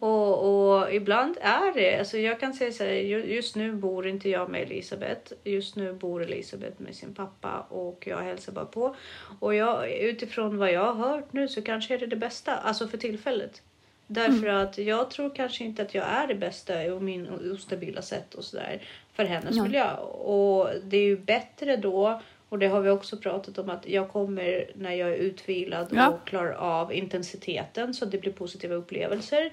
och, 0.00 0.78
och 0.78 0.94
ibland 0.94 1.36
är 1.40 1.74
det, 1.74 1.98
alltså 1.98 2.18
jag 2.18 2.40
kan 2.40 2.54
säga 2.54 2.72
så 2.72 2.84
här, 2.84 2.92
just 2.92 3.56
nu 3.56 3.72
bor 3.72 4.06
inte 4.06 4.28
jag 4.30 4.50
med 4.50 4.62
Elisabeth. 4.62 5.32
Just 5.44 5.76
nu 5.76 5.92
bor 5.92 6.22
Elisabeth 6.22 6.82
med 6.82 6.94
sin 6.94 7.14
pappa 7.14 7.66
och 7.68 8.04
jag 8.06 8.18
hälsar 8.18 8.52
bara 8.52 8.64
på. 8.64 8.96
Och 9.40 9.54
jag, 9.54 9.92
utifrån 9.92 10.58
vad 10.58 10.72
jag 10.72 10.92
har 10.94 11.10
hört 11.10 11.32
nu 11.32 11.48
så 11.48 11.62
kanske 11.62 11.94
är 11.94 11.98
det 11.98 12.06
det 12.06 12.16
bästa, 12.16 12.56
alltså 12.56 12.88
för 12.88 12.98
tillfället. 12.98 13.62
Därför 14.10 14.46
mm. 14.46 14.56
att 14.56 14.78
jag 14.78 15.10
tror 15.10 15.34
kanske 15.34 15.64
inte 15.64 15.82
att 15.82 15.94
jag 15.94 16.04
är 16.04 16.26
det 16.26 16.34
bästa 16.34 16.94
och 16.94 17.02
min 17.02 17.28
ostabila 17.52 18.02
sätt 18.02 18.34
och 18.34 18.44
sådär 18.44 18.82
för 19.12 19.24
hennes 19.24 19.56
ja. 19.56 19.62
miljö. 19.62 19.96
Och 19.96 20.70
det 20.84 20.96
är 20.96 21.02
ju 21.02 21.16
bättre 21.16 21.76
då 21.76 22.20
och 22.48 22.58
det 22.58 22.66
har 22.66 22.80
vi 22.80 22.90
också 22.90 23.16
pratat 23.16 23.58
om 23.58 23.70
att 23.70 23.88
jag 23.88 24.08
kommer 24.08 24.70
när 24.74 24.92
jag 24.92 25.08
är 25.08 25.16
utvilad 25.16 25.88
ja. 25.90 26.08
och 26.08 26.28
klarar 26.28 26.52
av 26.52 26.92
intensiteten 26.92 27.94
så 27.94 28.04
att 28.04 28.10
det 28.10 28.18
blir 28.18 28.32
positiva 28.32 28.74
upplevelser. 28.74 29.52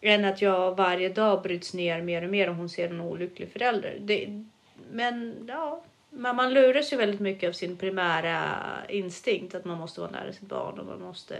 Än 0.00 0.24
att 0.24 0.42
jag 0.42 0.76
varje 0.76 1.08
dag 1.08 1.42
bryts 1.42 1.74
ner 1.74 2.02
mer 2.02 2.24
och 2.24 2.30
mer 2.30 2.50
om 2.50 2.56
hon 2.56 2.68
ser 2.68 2.88
en 2.88 3.00
olycklig 3.00 3.52
förälder. 3.52 3.96
Det, 4.00 4.44
men 4.90 5.34
ja, 5.48 5.82
man, 6.10 6.36
man 6.36 6.54
luras 6.54 6.92
ju 6.92 6.96
väldigt 6.96 7.20
mycket 7.20 7.48
av 7.48 7.52
sin 7.52 7.76
primära 7.76 8.58
instinkt 8.88 9.54
att 9.54 9.64
man 9.64 9.78
måste 9.78 10.00
vara 10.00 10.10
nära 10.10 10.32
sitt 10.32 10.48
barn 10.48 10.78
och 10.78 10.86
man 10.86 11.00
måste 11.02 11.36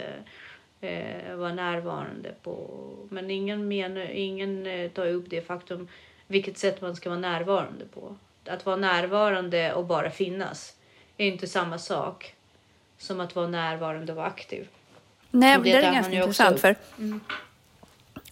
eh, 0.83 1.35
vara 1.35 1.53
närvarande 1.53 2.33
på. 2.43 2.69
Men 3.09 3.31
ingen, 3.31 3.67
men, 3.67 3.97
ingen 3.97 4.67
eh, 4.67 4.89
tar 4.89 5.07
upp 5.07 5.25
det 5.29 5.41
faktum 5.41 5.87
vilket 6.27 6.57
sätt 6.57 6.81
man 6.81 6.95
ska 6.95 7.09
vara 7.09 7.19
närvarande 7.19 7.85
på. 7.85 8.15
Att 8.45 8.65
vara 8.65 8.75
närvarande 8.75 9.73
och 9.73 9.85
bara 9.85 10.09
finnas 10.09 10.75
är 11.17 11.27
inte 11.27 11.47
samma 11.47 11.77
sak 11.77 12.35
som 12.97 13.19
att 13.19 13.35
vara 13.35 13.47
närvarande 13.47 14.11
och 14.11 14.15
vara 14.15 14.27
aktiv. 14.27 14.67
Nej, 15.31 15.57
det, 15.57 15.63
det 15.63 15.71
är 15.71 15.93
ganska 15.93 16.13
intressant 16.13 16.59
för 16.59 16.75
mm. 16.97 17.19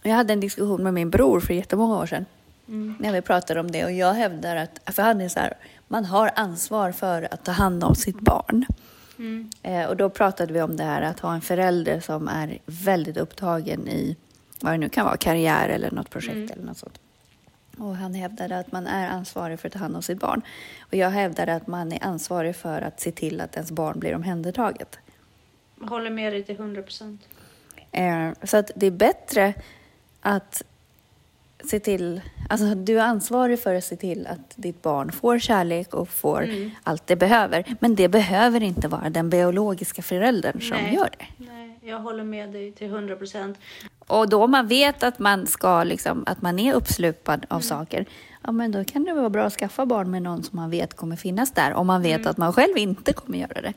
jag 0.02 0.14
hade 0.14 0.32
en 0.32 0.40
diskussion 0.40 0.82
med 0.82 0.94
min 0.94 1.10
bror 1.10 1.40
för 1.40 1.54
jättemånga 1.54 1.98
år 1.98 2.06
sedan. 2.06 2.26
Mm. 2.68 2.96
När 3.00 3.12
vi 3.12 3.22
pratade 3.22 3.60
om 3.60 3.70
det 3.70 3.84
och 3.84 3.92
jag 3.92 4.14
hävdar 4.14 4.56
att, 4.56 4.94
för 4.94 5.02
han 5.02 5.20
är 5.20 5.28
så 5.28 5.40
här, 5.40 5.54
man 5.88 6.04
har 6.04 6.30
ansvar 6.34 6.92
för 6.92 7.28
att 7.30 7.44
ta 7.44 7.52
hand 7.52 7.84
om 7.84 7.94
sitt 7.94 8.20
barn. 8.20 8.66
Mm. 9.22 9.50
Eh, 9.62 9.84
och 9.88 9.96
då 9.96 10.10
pratade 10.10 10.52
vi 10.52 10.62
om 10.62 10.76
det 10.76 10.84
här 10.84 11.02
att 11.02 11.20
ha 11.20 11.34
en 11.34 11.40
förälder 11.40 12.00
som 12.00 12.28
är 12.28 12.58
väldigt 12.66 13.16
upptagen 13.16 13.88
i 13.88 14.16
vad 14.60 14.72
det 14.72 14.78
nu 14.78 14.88
kan 14.88 15.04
vara, 15.04 15.16
karriär 15.16 15.68
eller 15.68 15.90
något 15.90 16.10
projekt 16.10 16.36
mm. 16.36 16.50
eller 16.50 16.64
något 16.64 16.78
sånt. 16.78 16.98
Och 17.78 17.96
han 17.96 18.14
hävdade 18.14 18.58
att 18.58 18.72
man 18.72 18.86
är 18.86 19.08
ansvarig 19.08 19.60
för 19.60 19.68
att 19.68 19.72
ta 19.72 19.78
hand 19.78 19.96
om 19.96 20.02
sitt 20.02 20.20
barn. 20.20 20.42
Och 20.80 20.94
jag 20.94 21.10
hävdade 21.10 21.54
att 21.54 21.66
man 21.66 21.92
är 21.92 22.04
ansvarig 22.04 22.56
för 22.56 22.82
att 22.82 23.00
se 23.00 23.12
till 23.12 23.40
att 23.40 23.54
ens 23.54 23.70
barn 23.70 24.00
blir 24.00 24.14
omhändertaget. 24.14 24.98
Jag 25.80 25.86
håller 25.86 26.10
med 26.10 26.32
dig 26.32 26.42
till 26.42 26.54
100 26.54 26.82
procent. 26.82 27.28
Eh, 27.92 28.30
så 28.42 28.56
att 28.56 28.70
det 28.74 28.86
är 28.86 28.90
bättre 28.90 29.54
att 30.20 30.62
se 31.64 31.80
till, 31.80 32.20
alltså 32.48 32.74
du 32.74 33.00
är 33.00 33.04
ansvarig 33.04 33.60
för 33.62 33.74
att 33.74 33.84
se 33.84 33.96
till 33.96 34.26
att 34.26 34.54
ditt 34.56 34.82
barn 34.82 35.12
får 35.12 35.38
kärlek 35.38 35.94
och 35.94 36.08
får 36.08 36.42
mm. 36.42 36.70
allt 36.82 37.06
det 37.06 37.16
behöver. 37.16 37.76
Men 37.80 37.94
det 37.94 38.08
behöver 38.08 38.62
inte 38.62 38.88
vara 38.88 39.10
den 39.10 39.30
biologiska 39.30 40.02
föräldern 40.02 40.60
som 40.60 40.76
Nej. 40.76 40.94
gör 40.94 41.10
det. 41.18 41.44
Nej, 41.52 41.78
jag 41.82 41.98
håller 41.98 42.24
med 42.24 42.52
dig 42.52 42.72
till 42.72 42.86
100 42.86 43.16
procent. 43.16 43.58
Och 43.98 44.28
då 44.28 44.46
man 44.46 44.66
vet 44.66 45.02
att 45.02 45.18
man 45.18 45.46
ska 45.46 45.84
liksom, 45.84 46.24
att 46.26 46.42
man 46.42 46.58
är 46.58 46.74
uppslupad 46.74 47.46
av 47.48 47.56
mm. 47.56 47.62
saker, 47.62 48.06
ja 48.42 48.52
men 48.52 48.72
då 48.72 48.84
kan 48.84 49.04
det 49.04 49.12
vara 49.14 49.30
bra 49.30 49.44
att 49.44 49.52
skaffa 49.52 49.86
barn 49.86 50.10
med 50.10 50.22
någon 50.22 50.42
som 50.42 50.56
man 50.56 50.70
vet 50.70 50.96
kommer 50.96 51.16
finnas 51.16 51.52
där, 51.52 51.74
om 51.74 51.86
man 51.86 52.02
vet 52.02 52.20
mm. 52.20 52.30
att 52.30 52.36
man 52.36 52.52
själv 52.52 52.78
inte 52.78 53.12
kommer 53.12 53.38
göra 53.38 53.60
det. 53.60 53.72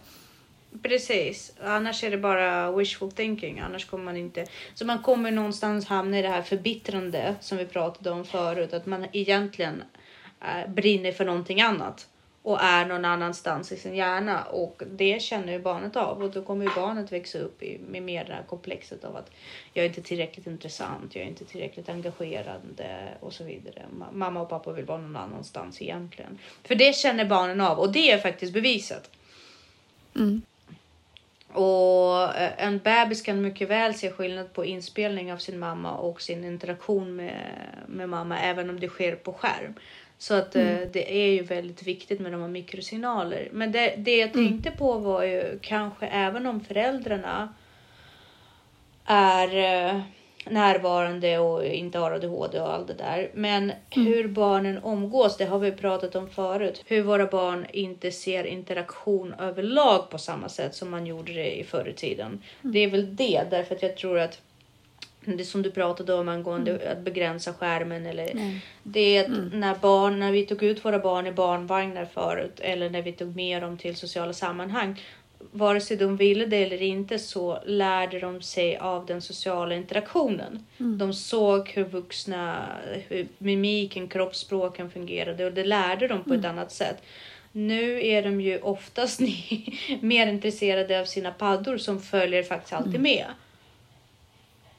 Precis, 0.83 1.53
annars 1.61 2.03
är 2.03 2.11
det 2.11 2.17
bara 2.17 2.71
wishful 2.71 3.11
thinking. 3.11 3.59
Annars 3.59 3.85
kommer 3.85 4.03
man 4.03 4.17
inte... 4.17 4.45
Så 4.73 4.85
man 4.85 5.01
kommer 5.01 5.31
någonstans 5.31 5.87
hamna 5.87 6.19
i 6.19 6.21
det 6.21 6.29
här 6.29 6.41
förbittrande 6.41 7.35
som 7.41 7.57
vi 7.57 7.65
pratade 7.65 8.11
om 8.11 8.25
förut. 8.25 8.73
Att 8.73 8.85
man 8.85 9.05
egentligen 9.11 9.83
äh, 10.41 10.71
brinner 10.71 11.11
för 11.11 11.25
någonting 11.25 11.61
annat 11.61 12.07
och 12.45 12.61
är 12.61 12.85
någon 12.85 13.05
annanstans 13.05 13.71
i 13.71 13.77
sin 13.77 13.95
hjärna 13.95 14.43
och 14.43 14.83
det 14.91 15.21
känner 15.21 15.53
ju 15.53 15.59
barnet 15.59 15.95
av 15.95 16.23
och 16.23 16.31
då 16.31 16.41
kommer 16.41 16.65
ju 16.65 16.71
barnet 16.75 17.11
växa 17.11 17.39
upp 17.39 17.63
i, 17.63 17.79
med 17.89 18.03
mer 18.03 18.25
det 18.25 18.33
här 18.33 18.43
komplexet 18.43 19.03
av 19.03 19.15
att 19.15 19.31
jag 19.73 19.85
är 19.85 19.89
inte 19.89 20.01
tillräckligt 20.01 20.47
intressant, 20.47 21.15
jag 21.15 21.23
är 21.23 21.27
inte 21.27 21.45
tillräckligt 21.45 21.89
engagerande 21.89 23.13
och 23.19 23.33
så 23.33 23.43
vidare. 23.43 23.81
Mamma 24.11 24.41
och 24.41 24.49
pappa 24.49 24.71
vill 24.71 24.85
vara 24.85 24.97
någon 24.97 25.15
annanstans 25.15 25.81
egentligen. 25.81 26.39
För 26.63 26.75
det 26.75 26.95
känner 26.95 27.25
barnen 27.25 27.61
av 27.61 27.79
och 27.79 27.91
det 27.91 28.11
är 28.11 28.17
faktiskt 28.17 28.53
bevisat. 28.53 29.11
Mm. 30.15 30.41
Och 31.55 32.37
eh, 32.37 32.51
en 32.57 32.79
bebis 32.79 33.21
kan 33.21 33.41
mycket 33.41 33.69
väl 33.69 33.93
se 33.93 34.11
skillnad 34.11 34.53
på 34.53 34.65
inspelning 34.65 35.33
av 35.33 35.37
sin 35.37 35.59
mamma 35.59 35.91
och 35.91 36.21
sin 36.21 36.43
interaktion 36.43 37.15
med, 37.15 37.51
med 37.87 38.09
mamma, 38.09 38.39
även 38.39 38.69
om 38.69 38.79
det 38.79 38.87
sker 38.87 39.15
på 39.15 39.33
skärm. 39.33 39.73
Så 40.17 40.33
att 40.33 40.55
eh, 40.55 40.77
mm. 40.77 40.89
det 40.93 41.17
är 41.17 41.31
ju 41.31 41.43
väldigt 41.43 41.83
viktigt 41.83 42.19
med 42.19 42.31
de 42.31 42.41
här 42.41 42.47
mikrosignaler. 42.47 43.49
Men 43.51 43.71
det, 43.71 43.95
det 43.97 44.17
jag 44.17 44.35
mm. 44.35 44.47
tänkte 44.47 44.69
mm. 44.69 44.79
på 44.79 44.97
var 44.97 45.23
ju 45.23 45.59
kanske 45.61 46.07
även 46.07 46.45
om 46.45 46.61
föräldrarna 46.61 47.53
är 49.05 49.55
eh, 49.55 50.01
närvarande 50.45 51.39
och 51.39 51.65
inte 51.65 51.99
har 51.99 52.11
ADHD 52.11 52.59
och 52.59 52.73
allt 52.73 52.87
det 52.87 52.93
där. 52.93 53.31
Men 53.33 53.63
mm. 53.63 54.07
hur 54.07 54.27
barnen 54.27 54.77
omgås, 54.83 55.37
det 55.37 55.45
har 55.45 55.59
vi 55.59 55.71
pratat 55.71 56.15
om 56.15 56.29
förut. 56.29 56.83
Hur 56.85 57.01
våra 57.01 57.25
barn 57.25 57.65
inte 57.73 58.11
ser 58.11 58.43
interaktion 58.43 59.33
överlag 59.39 60.09
på 60.09 60.17
samma 60.17 60.49
sätt 60.49 60.75
som 60.75 60.89
man 60.89 61.05
gjorde 61.05 61.33
det 61.33 61.59
i 61.59 61.63
förr 61.63 61.87
i 61.87 61.93
tiden. 61.93 62.27
Mm. 62.27 62.41
Det 62.73 62.79
är 62.79 62.89
väl 62.89 63.15
det, 63.15 63.43
därför 63.49 63.75
att 63.75 63.81
jag 63.81 63.97
tror 63.97 64.19
att 64.19 64.41
det 65.25 65.45
som 65.45 65.61
du 65.61 65.71
pratade 65.71 66.13
om 66.13 66.29
angående 66.29 66.71
mm. 66.71 66.91
att 66.91 66.99
begränsa 66.99 67.53
skärmen. 67.53 68.05
Eller 68.05 68.31
mm. 68.31 68.59
Det 68.83 69.17
är 69.17 69.25
mm. 69.25 69.49
när, 69.53 69.75
barn, 69.75 70.19
när 70.19 70.31
vi 70.31 70.45
tog 70.45 70.63
ut 70.63 70.85
våra 70.85 70.99
barn 70.99 71.27
i 71.27 71.31
barnvagnar 71.31 72.05
förut 72.05 72.59
eller 72.59 72.89
när 72.89 73.01
vi 73.01 73.11
tog 73.11 73.35
med 73.35 73.61
dem 73.61 73.77
till 73.77 73.95
sociala 73.95 74.33
sammanhang. 74.33 75.01
Vare 75.51 75.81
sig 75.81 75.97
de 75.97 76.17
ville 76.17 76.45
det 76.45 76.63
eller 76.63 76.81
inte 76.81 77.19
så 77.19 77.59
lärde 77.65 78.19
de 78.19 78.41
sig 78.41 78.77
av 78.77 79.05
den 79.05 79.21
sociala 79.21 79.75
interaktionen. 79.75 80.65
Mm. 80.79 80.97
De 80.97 81.13
såg 81.13 81.69
hur 81.69 81.83
vuxna, 81.83 82.67
hur 83.07 83.27
mimiken, 83.37 84.07
kroppsspråken 84.07 84.91
fungerade 84.91 85.45
och 85.45 85.53
det 85.53 85.63
lärde 85.63 86.07
de 86.07 86.23
på 86.23 86.33
ett 86.33 86.39
mm. 86.39 86.51
annat 86.51 86.71
sätt. 86.71 87.03
Nu 87.51 88.07
är 88.07 88.23
de 88.23 88.41
ju 88.41 88.61
oftast 88.61 89.19
mer 90.01 90.27
intresserade 90.27 91.01
av 91.01 91.05
sina 91.05 91.31
paddor 91.31 91.77
som 91.77 92.01
följer 92.01 92.43
faktiskt 92.43 92.73
alltid 92.73 92.95
mm. 92.95 93.01
med 93.01 93.25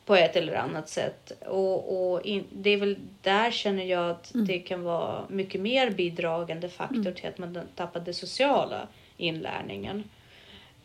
på 0.06 0.14
ett 0.14 0.36
eller 0.36 0.54
annat 0.54 0.88
sätt. 0.88 1.32
Och, 1.46 2.12
och 2.12 2.22
in, 2.22 2.44
det 2.52 2.70
är 2.70 2.76
väl 2.76 2.96
där 3.22 3.50
känner 3.50 3.84
jag 3.84 4.10
att 4.10 4.34
mm. 4.34 4.46
det 4.46 4.58
kan 4.58 4.82
vara 4.82 5.24
mycket 5.28 5.60
mer 5.60 5.90
bidragande 5.90 6.68
faktor 6.68 6.96
mm. 6.96 7.14
till 7.14 7.28
att 7.28 7.38
man 7.38 7.58
tappar 7.74 8.00
den 8.00 8.14
sociala 8.14 8.88
inlärningen. 9.16 10.04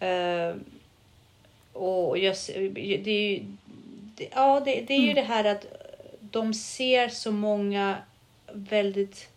Uh, 0.01 0.55
och 1.73 2.17
jag, 2.17 2.35
det 2.47 3.09
är 3.09 3.29
ju, 3.29 3.45
det, 4.15 4.29
ja, 4.35 4.61
det, 4.65 4.81
det 4.87 4.93
är 4.93 4.99
ju 4.99 5.11
mm. 5.11 5.15
det 5.15 5.21
här 5.21 5.45
att 5.45 5.65
de 6.19 6.53
ser 6.53 7.09
så 7.09 7.31
många 7.31 7.97
väldigt 8.53 9.29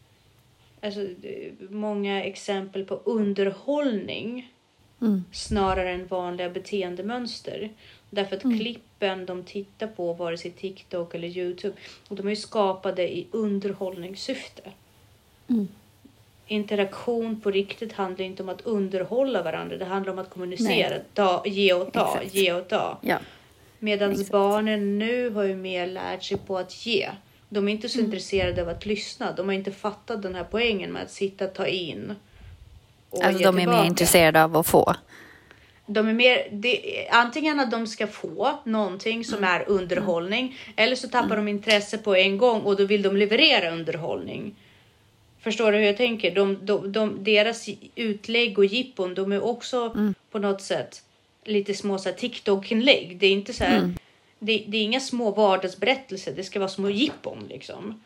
alltså, 0.82 1.08
många 1.70 2.24
exempel 2.24 2.84
på 2.84 3.00
underhållning 3.04 4.52
mm. 5.00 5.24
snarare 5.32 5.90
än 5.90 6.06
vanliga 6.06 6.50
beteendemönster. 6.50 7.70
Därför 8.10 8.36
att 8.36 8.44
mm. 8.44 8.58
klippen 8.58 9.26
de 9.26 9.42
tittar 9.42 9.86
på, 9.86 10.12
vare 10.12 10.38
sig 10.38 10.50
TikTok 10.50 11.14
eller 11.14 11.28
Youtube, 11.28 11.76
och 12.08 12.16
de 12.16 12.28
är 12.28 12.34
skapade 12.34 13.16
i 13.16 13.26
underhållningssyfte. 13.30 14.62
Mm. 15.48 15.68
Interaktion 16.46 17.40
på 17.40 17.50
riktigt 17.50 17.92
handlar 17.92 18.24
inte 18.24 18.42
om 18.42 18.48
att 18.48 18.60
underhålla 18.60 19.42
varandra, 19.42 19.76
det 19.76 19.84
handlar 19.84 20.12
om 20.12 20.18
att 20.18 20.30
kommunicera, 20.30 20.98
ta, 21.14 21.42
ge 21.46 21.72
och 21.72 21.92
ta, 21.92 22.16
Exakt. 22.16 22.34
ge 22.34 22.52
och 22.52 22.68
ta. 22.68 22.98
Ja. 23.00 23.18
Medan 23.78 24.24
barnen 24.30 24.98
nu 24.98 25.30
har 25.30 25.42
ju 25.42 25.56
mer 25.56 25.86
lärt 25.86 26.22
sig 26.22 26.38
på 26.38 26.58
att 26.58 26.86
ge. 26.86 27.10
De 27.48 27.68
är 27.68 27.72
inte 27.72 27.88
så 27.88 27.98
mm. 27.98 28.06
intresserade 28.06 28.62
av 28.62 28.68
att 28.68 28.86
lyssna. 28.86 29.32
De 29.32 29.48
har 29.48 29.54
inte 29.54 29.72
fattat 29.72 30.22
den 30.22 30.34
här 30.34 30.44
poängen 30.50 30.92
med 30.92 31.02
att 31.02 31.10
sitta, 31.10 31.46
ta 31.46 31.66
in. 31.66 32.14
Och 33.10 33.24
alltså 33.24 33.42
de 33.42 33.58
är 33.58 33.66
mer 33.66 33.84
intresserade 33.84 34.44
av 34.44 34.56
att 34.56 34.66
få 34.66 34.94
de 35.86 36.08
är 36.08 36.12
mer, 36.12 36.48
det, 36.52 37.08
antingen 37.10 37.60
att 37.60 37.70
de 37.70 37.86
ska 37.86 38.06
få 38.06 38.58
någonting 38.64 39.24
som 39.24 39.38
mm. 39.38 39.50
är 39.50 39.68
underhållning 39.68 40.44
mm. 40.44 40.74
eller 40.76 40.96
så 40.96 41.08
tappar 41.08 41.36
mm. 41.36 41.44
de 41.44 41.50
intresse 41.50 41.98
på 41.98 42.14
en 42.14 42.38
gång 42.38 42.60
och 42.60 42.76
då 42.76 42.84
vill 42.84 43.02
de 43.02 43.16
leverera 43.16 43.70
underhållning. 43.70 44.54
Förstår 45.44 45.72
du 45.72 45.78
hur 45.78 45.84
jag 45.84 45.96
tänker? 45.96 46.34
De, 46.34 46.58
de, 46.62 46.92
de, 46.92 47.24
deras 47.24 47.68
utlägg 47.94 48.58
och 48.58 48.64
jippon, 48.64 49.14
de 49.14 49.32
är 49.32 49.44
också 49.44 49.92
mm. 49.94 50.14
på 50.30 50.38
något 50.38 50.62
sätt 50.62 51.02
lite 51.44 51.74
små 51.74 51.98
TikTok-inlägg. 51.98 53.18
Det 53.18 53.26
är 53.26 53.32
inte 53.32 53.52
så 53.52 53.64
här, 53.64 53.78
mm. 53.78 53.94
det, 54.38 54.64
det, 54.68 54.76
är 54.76 54.82
inga 54.82 55.00
små 55.00 55.30
vardagsberättelser, 55.30 56.32
det 56.32 56.44
ska 56.44 56.58
vara 56.58 56.68
små 56.68 56.90
jippon 56.90 57.46
liksom. 57.48 58.00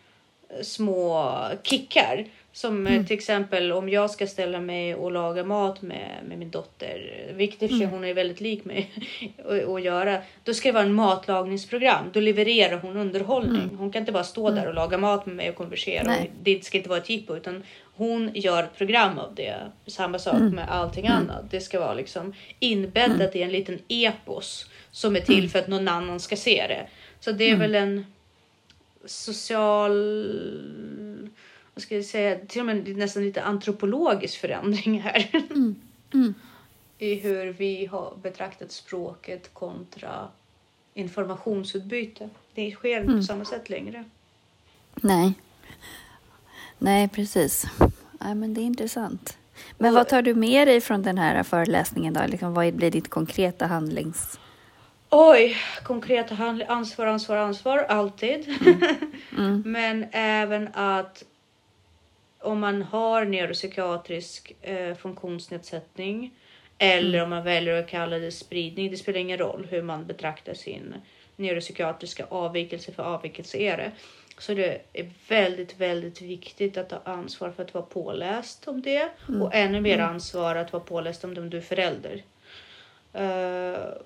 Små 0.62 1.34
kickar. 1.62 2.26
Som 2.52 2.86
mm. 2.86 3.06
till 3.06 3.16
exempel 3.16 3.72
om 3.72 3.88
jag 3.88 4.10
ska 4.10 4.26
ställa 4.26 4.60
mig 4.60 4.94
och 4.94 5.12
laga 5.12 5.44
mat 5.44 5.82
med, 5.82 6.10
med 6.28 6.38
min 6.38 6.50
dotter, 6.50 7.26
vilket 7.34 7.62
i 7.62 7.74
mm. 7.74 7.90
hon 7.90 8.04
är 8.04 8.14
väldigt 8.14 8.40
lik 8.40 8.64
mig 8.64 8.90
att 9.76 9.82
göra. 9.82 10.18
Då 10.44 10.54
ska 10.54 10.68
det 10.68 10.72
vara 10.72 10.84
en 10.84 10.94
matlagningsprogram. 10.94 12.04
Då 12.12 12.20
levererar 12.20 12.78
hon 12.78 12.96
underhållning. 12.96 13.62
Mm. 13.62 13.78
Hon 13.78 13.92
kan 13.92 14.00
inte 14.00 14.12
bara 14.12 14.24
stå 14.24 14.50
där 14.50 14.56
mm. 14.56 14.68
och 14.68 14.74
laga 14.74 14.98
mat 14.98 15.26
med 15.26 15.36
mig 15.36 15.50
och 15.50 15.56
konversera. 15.56 16.16
Och 16.16 16.26
det 16.42 16.64
ska 16.64 16.78
inte 16.78 16.90
vara 16.90 16.98
ett 16.98 17.10
jippo 17.10 17.36
utan 17.36 17.62
hon 17.94 18.30
gör 18.34 18.62
ett 18.62 18.76
program 18.76 19.18
av 19.18 19.34
det. 19.34 19.56
Samma 19.86 20.18
sak 20.18 20.34
mm. 20.34 20.54
med 20.54 20.70
allting 20.70 21.06
mm. 21.06 21.18
annat. 21.18 21.50
Det 21.50 21.60
ska 21.60 21.80
vara 21.80 21.94
liksom 21.94 22.34
inbäddat 22.58 23.36
i 23.36 23.42
en 23.42 23.52
liten 23.52 23.78
epos 23.88 24.70
som 24.90 25.16
är 25.16 25.20
till 25.20 25.50
för 25.50 25.58
att 25.58 25.68
någon 25.68 25.88
annan 25.88 26.20
ska 26.20 26.36
se 26.36 26.66
det. 26.68 26.86
Så 27.20 27.32
det 27.32 27.50
är 27.50 27.56
väl 27.56 27.74
en 27.74 28.04
social 29.04 29.94
vad 31.78 31.82
ska 31.82 31.96
jag 31.96 32.04
säga, 32.04 32.38
till 32.46 32.60
och 32.60 32.66
med 32.66 32.96
nästan 32.96 33.22
lite 33.22 33.42
antropologisk 33.42 34.40
förändring 34.40 35.00
här. 35.00 35.28
Mm. 35.32 35.74
Mm. 36.14 36.34
I 36.98 37.14
hur 37.14 37.52
vi 37.52 37.86
har 37.86 38.16
betraktat 38.22 38.72
språket 38.72 39.54
kontra 39.54 40.28
informationsutbyte. 40.94 42.30
Det 42.54 42.70
sker 42.70 42.96
inte 42.96 43.06
mm. 43.06 43.18
på 43.18 43.22
samma 43.22 43.44
sätt 43.44 43.70
längre. 43.70 44.04
Nej. 44.94 45.32
Nej, 46.78 47.08
precis. 47.08 47.66
Nej, 48.20 48.34
men 48.34 48.54
det 48.54 48.60
är 48.60 48.66
intressant. 48.66 49.38
Men 49.76 49.94
vad 49.94 50.08
tar 50.08 50.22
du 50.22 50.34
med 50.34 50.68
dig 50.68 50.80
från 50.80 51.02
den 51.02 51.18
här 51.18 51.42
föreläsningen 51.42 52.14
då? 52.14 52.20
Liksom, 52.26 52.54
vad 52.54 52.74
blir 52.74 52.90
ditt 52.90 53.10
konkreta 53.10 53.66
handlings... 53.66 54.38
Oj, 55.10 55.56
konkreta 55.82 56.34
ansvar, 56.68 57.06
ansvar, 57.06 57.36
ansvar, 57.36 57.78
alltid. 57.78 58.48
Mm. 58.60 58.82
Mm. 59.38 59.62
Men 59.66 60.06
även 60.12 60.68
att 60.74 61.24
om 62.38 62.60
man 62.60 62.82
har 62.82 63.24
neuropsykiatrisk 63.24 64.52
eh, 64.62 64.94
funktionsnedsättning 64.94 66.34
eller 66.78 67.18
mm. 67.18 67.24
om 67.24 67.30
man 67.30 67.44
väljer 67.44 67.82
att 67.82 67.88
kalla 67.88 68.18
det 68.18 68.32
spridning. 68.32 68.90
Det 68.90 68.96
spelar 68.96 69.20
ingen 69.20 69.38
roll 69.38 69.66
hur 69.70 69.82
man 69.82 70.06
betraktar 70.06 70.54
sin 70.54 70.94
neuropsykiatriska 71.36 72.26
avvikelse 72.28 72.92
för 72.92 73.02
avvikelse 73.02 73.58
är 73.58 73.76
det. 73.76 73.92
Så 74.38 74.54
det 74.54 74.80
är 74.92 75.10
väldigt, 75.28 75.80
väldigt 75.80 76.22
viktigt 76.22 76.76
att 76.76 76.88
ta 76.88 77.00
ansvar 77.04 77.50
för 77.50 77.62
att 77.62 77.74
vara 77.74 77.84
påläst 77.84 78.68
om 78.68 78.82
det 78.82 79.08
mm. 79.28 79.42
och 79.42 79.54
ännu 79.54 79.80
mer 79.80 79.98
mm. 79.98 80.10
ansvar 80.10 80.56
att 80.56 80.72
vara 80.72 80.82
påläst 80.82 81.24
om 81.24 81.34
det 81.34 81.40
om 81.40 81.50
du 81.50 81.56
är 81.56 81.62
förälder. 81.62 82.22
Uh, 83.14 83.96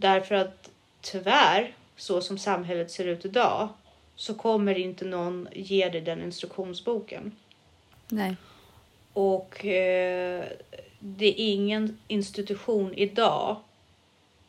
därför 0.00 0.34
att 0.34 0.70
tyvärr, 1.00 1.74
så 1.96 2.20
som 2.20 2.38
samhället 2.38 2.90
ser 2.90 3.06
ut 3.06 3.24
idag, 3.24 3.68
så 4.14 4.34
kommer 4.34 4.78
inte 4.78 5.04
någon 5.04 5.48
ge 5.52 5.88
dig 5.88 6.00
den 6.00 6.22
instruktionsboken. 6.22 7.32
Nej. 8.08 8.36
Och 9.12 9.64
eh, 9.64 10.44
det 10.98 11.26
är 11.26 11.54
ingen 11.54 11.98
institution 12.08 12.94
idag 12.94 13.56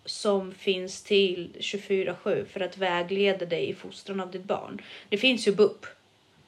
som 0.05 0.51
finns 0.51 1.03
till 1.03 1.51
24-7 1.59 2.45
för 2.45 2.59
att 2.59 2.77
vägleda 2.77 3.45
dig 3.45 3.69
i 3.69 3.73
fostran 3.73 4.19
av 4.19 4.31
ditt 4.31 4.43
barn. 4.43 4.81
Det 5.09 5.17
finns 5.17 5.47
ju 5.47 5.55
BUP, 5.55 5.85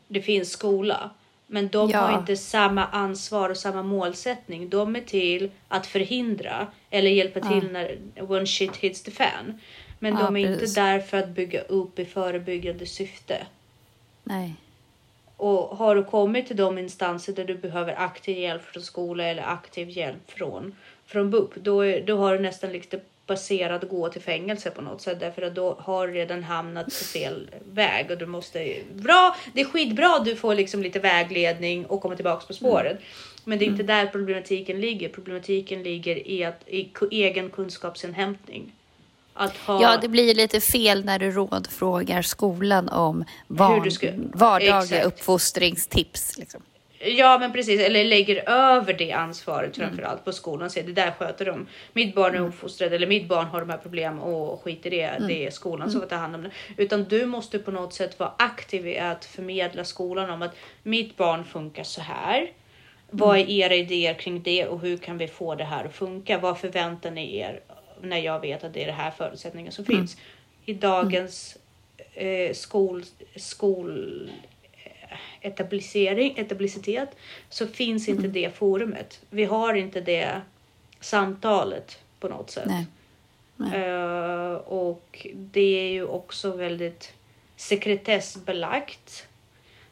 det 0.07 0.21
finns 0.21 0.51
skola, 0.51 1.09
men 1.51 1.67
de 1.67 1.89
ja. 1.89 1.99
har 1.99 2.19
inte 2.19 2.37
samma 2.37 2.85
ansvar 2.85 3.49
och 3.49 3.57
samma 3.57 3.83
målsättning. 3.83 4.69
De 4.69 4.95
är 4.95 5.01
till 5.01 5.51
att 5.67 5.87
förhindra 5.87 6.67
eller 6.89 7.09
hjälpa 7.09 7.39
ja. 7.39 7.49
till 7.49 7.71
när 7.71 7.97
when 8.27 8.47
shit 8.47 8.75
hits 8.75 9.03
the 9.03 9.11
fan. 9.11 9.59
Men 9.99 10.13
ja, 10.13 10.23
de 10.23 10.37
är 10.37 10.47
precis. 10.47 10.69
inte 10.69 10.81
där 10.81 10.99
för 10.99 11.17
att 11.17 11.29
bygga 11.29 11.61
upp 11.61 11.99
i 11.99 12.05
förebyggande 12.05 12.85
syfte. 12.85 13.45
Nej. 14.23 14.53
Och 15.37 15.77
har 15.77 15.95
du 15.95 16.03
kommit 16.03 16.47
till 16.47 16.57
de 16.57 16.77
instanser 16.77 17.33
där 17.33 17.45
du 17.45 17.57
behöver 17.57 17.93
aktiv 17.99 18.37
hjälp 18.37 18.63
från 18.63 18.83
skola 18.83 19.23
eller 19.23 19.43
aktiv 19.43 19.89
hjälp 19.89 20.31
från, 20.31 20.75
från 21.05 21.29
BUP, 21.29 21.55
då, 21.55 21.81
är, 21.81 22.01
då 22.01 22.17
har 22.17 22.33
du 22.33 22.39
nästan 22.39 22.71
lite 22.71 22.99
baserad 23.29 23.89
gå 23.89 24.09
till 24.09 24.21
fängelse 24.21 24.69
på 24.69 24.81
något 24.81 25.01
sätt 25.01 25.19
därför 25.19 25.41
att 25.41 25.55
då 25.55 25.77
har 25.79 26.07
du 26.07 26.13
redan 26.13 26.43
hamnat 26.43 26.85
på 26.85 26.91
fel 26.91 27.49
väg 27.73 28.11
och 28.11 28.17
du 28.17 28.25
måste 28.25 28.75
bra. 28.93 29.35
Det 29.53 29.61
är 29.61 29.65
skitbra. 29.65 30.19
Du 30.19 30.35
får 30.35 30.55
liksom 30.55 30.83
lite 30.83 30.99
vägledning 30.99 31.85
och 31.85 32.01
kommer 32.01 32.15
tillbaks 32.15 32.45
på 32.45 32.53
spåret. 32.53 32.91
Mm. 32.91 33.03
Men 33.43 33.59
det 33.59 33.65
är 33.65 33.67
inte 33.67 33.83
mm. 33.83 33.95
där 33.97 34.11
problematiken 34.11 34.81
ligger. 34.81 35.09
Problematiken 35.09 35.83
ligger 35.83 36.27
i 36.27 36.43
att 36.43 36.67
i 36.67 36.91
egen 37.11 37.49
kunskapsinhämtning. 37.49 38.71
Ha... 39.33 39.81
Ja, 39.81 39.97
det 40.01 40.07
blir 40.07 40.35
lite 40.35 40.61
fel 40.61 41.05
när 41.05 41.19
du 41.19 41.31
rådfrågar 41.31 42.21
skolan 42.21 42.89
om 42.89 43.25
barn, 43.47 43.91
ska... 43.91 44.11
vardagliga 44.33 44.81
Exakt. 44.81 45.05
uppfostringstips. 45.05 46.37
Liksom. 46.37 46.61
Ja, 46.99 47.37
men 47.39 47.53
precis. 47.53 47.81
Eller 47.81 48.05
lägger 48.05 48.49
över 48.49 48.93
det 48.93 49.11
ansvaret 49.11 49.77
mm. 49.77 49.89
framför 49.89 50.03
allt 50.03 50.25
på 50.25 50.31
skolan. 50.31 50.69
Säger 50.69 50.87
det 50.87 50.93
där 50.93 51.11
sköter 51.11 51.45
de. 51.45 51.67
Mitt 51.93 52.15
barn 52.15 52.33
är 52.33 52.37
mm. 52.37 52.49
uppfostrad 52.49 52.93
eller 52.93 53.07
mitt 53.07 53.27
barn 53.27 53.45
har 53.45 53.59
de 53.59 53.69
här 53.69 53.77
problemen 53.77 54.19
och 54.19 54.63
skit 54.63 54.85
i 54.85 54.89
det. 54.89 55.01
Mm. 55.01 55.27
Det 55.27 55.45
är 55.45 55.51
skolan 55.51 55.89
som 55.89 55.97
mm. 55.97 56.09
får 56.09 56.15
ta 56.15 56.21
hand 56.21 56.35
om 56.35 56.43
det. 56.43 56.51
Utan 56.77 57.03
du 57.03 57.25
måste 57.25 57.59
på 57.59 57.71
något 57.71 57.93
sätt 57.93 58.19
vara 58.19 58.31
aktiv 58.37 58.87
i 58.87 58.99
att 58.99 59.25
förmedla 59.25 59.83
skolan 59.83 60.29
om 60.29 60.41
att 60.41 60.55
mitt 60.83 61.17
barn 61.17 61.45
funkar 61.45 61.83
så 61.83 62.01
här. 62.01 62.51
Vad 63.11 63.37
är 63.37 63.49
era 63.49 63.75
idéer 63.75 64.13
kring 64.13 64.43
det 64.43 64.67
och 64.67 64.79
hur 64.79 64.97
kan 64.97 65.17
vi 65.17 65.27
få 65.27 65.55
det 65.55 65.63
här 65.63 65.85
att 65.85 65.95
funka? 65.95 66.37
Vad 66.37 66.59
förväntar 66.59 67.11
ni 67.11 67.37
er 67.37 67.59
när 68.01 68.17
jag 68.17 68.39
vet 68.39 68.63
att 68.63 68.73
det 68.73 68.83
är 68.83 68.87
det 68.87 68.91
här 68.91 69.11
förutsättningar 69.11 69.71
som 69.71 69.85
finns. 69.85 70.17
I 70.65 70.73
dagens 70.73 71.57
eh, 72.13 72.53
skol, 72.53 73.03
skol 73.35 74.29
etablissering, 75.41 76.33
etablicitet 76.37 77.09
så 77.49 77.67
finns 77.67 78.07
inte 78.07 78.19
mm. 78.19 78.33
det 78.33 78.55
forumet. 78.55 79.21
Vi 79.29 79.45
har 79.45 79.73
inte 79.73 80.01
det 80.01 80.41
samtalet 80.99 81.99
på 82.19 82.27
något 82.27 82.51
sätt. 82.51 82.67
Nej. 82.67 82.85
Nej. 83.55 83.89
Uh, 83.89 84.53
och 84.55 85.27
det 85.33 85.79
är 85.79 85.91
ju 85.91 86.05
också 86.05 86.51
väldigt 86.51 87.13
sekretessbelagt. 87.55 89.27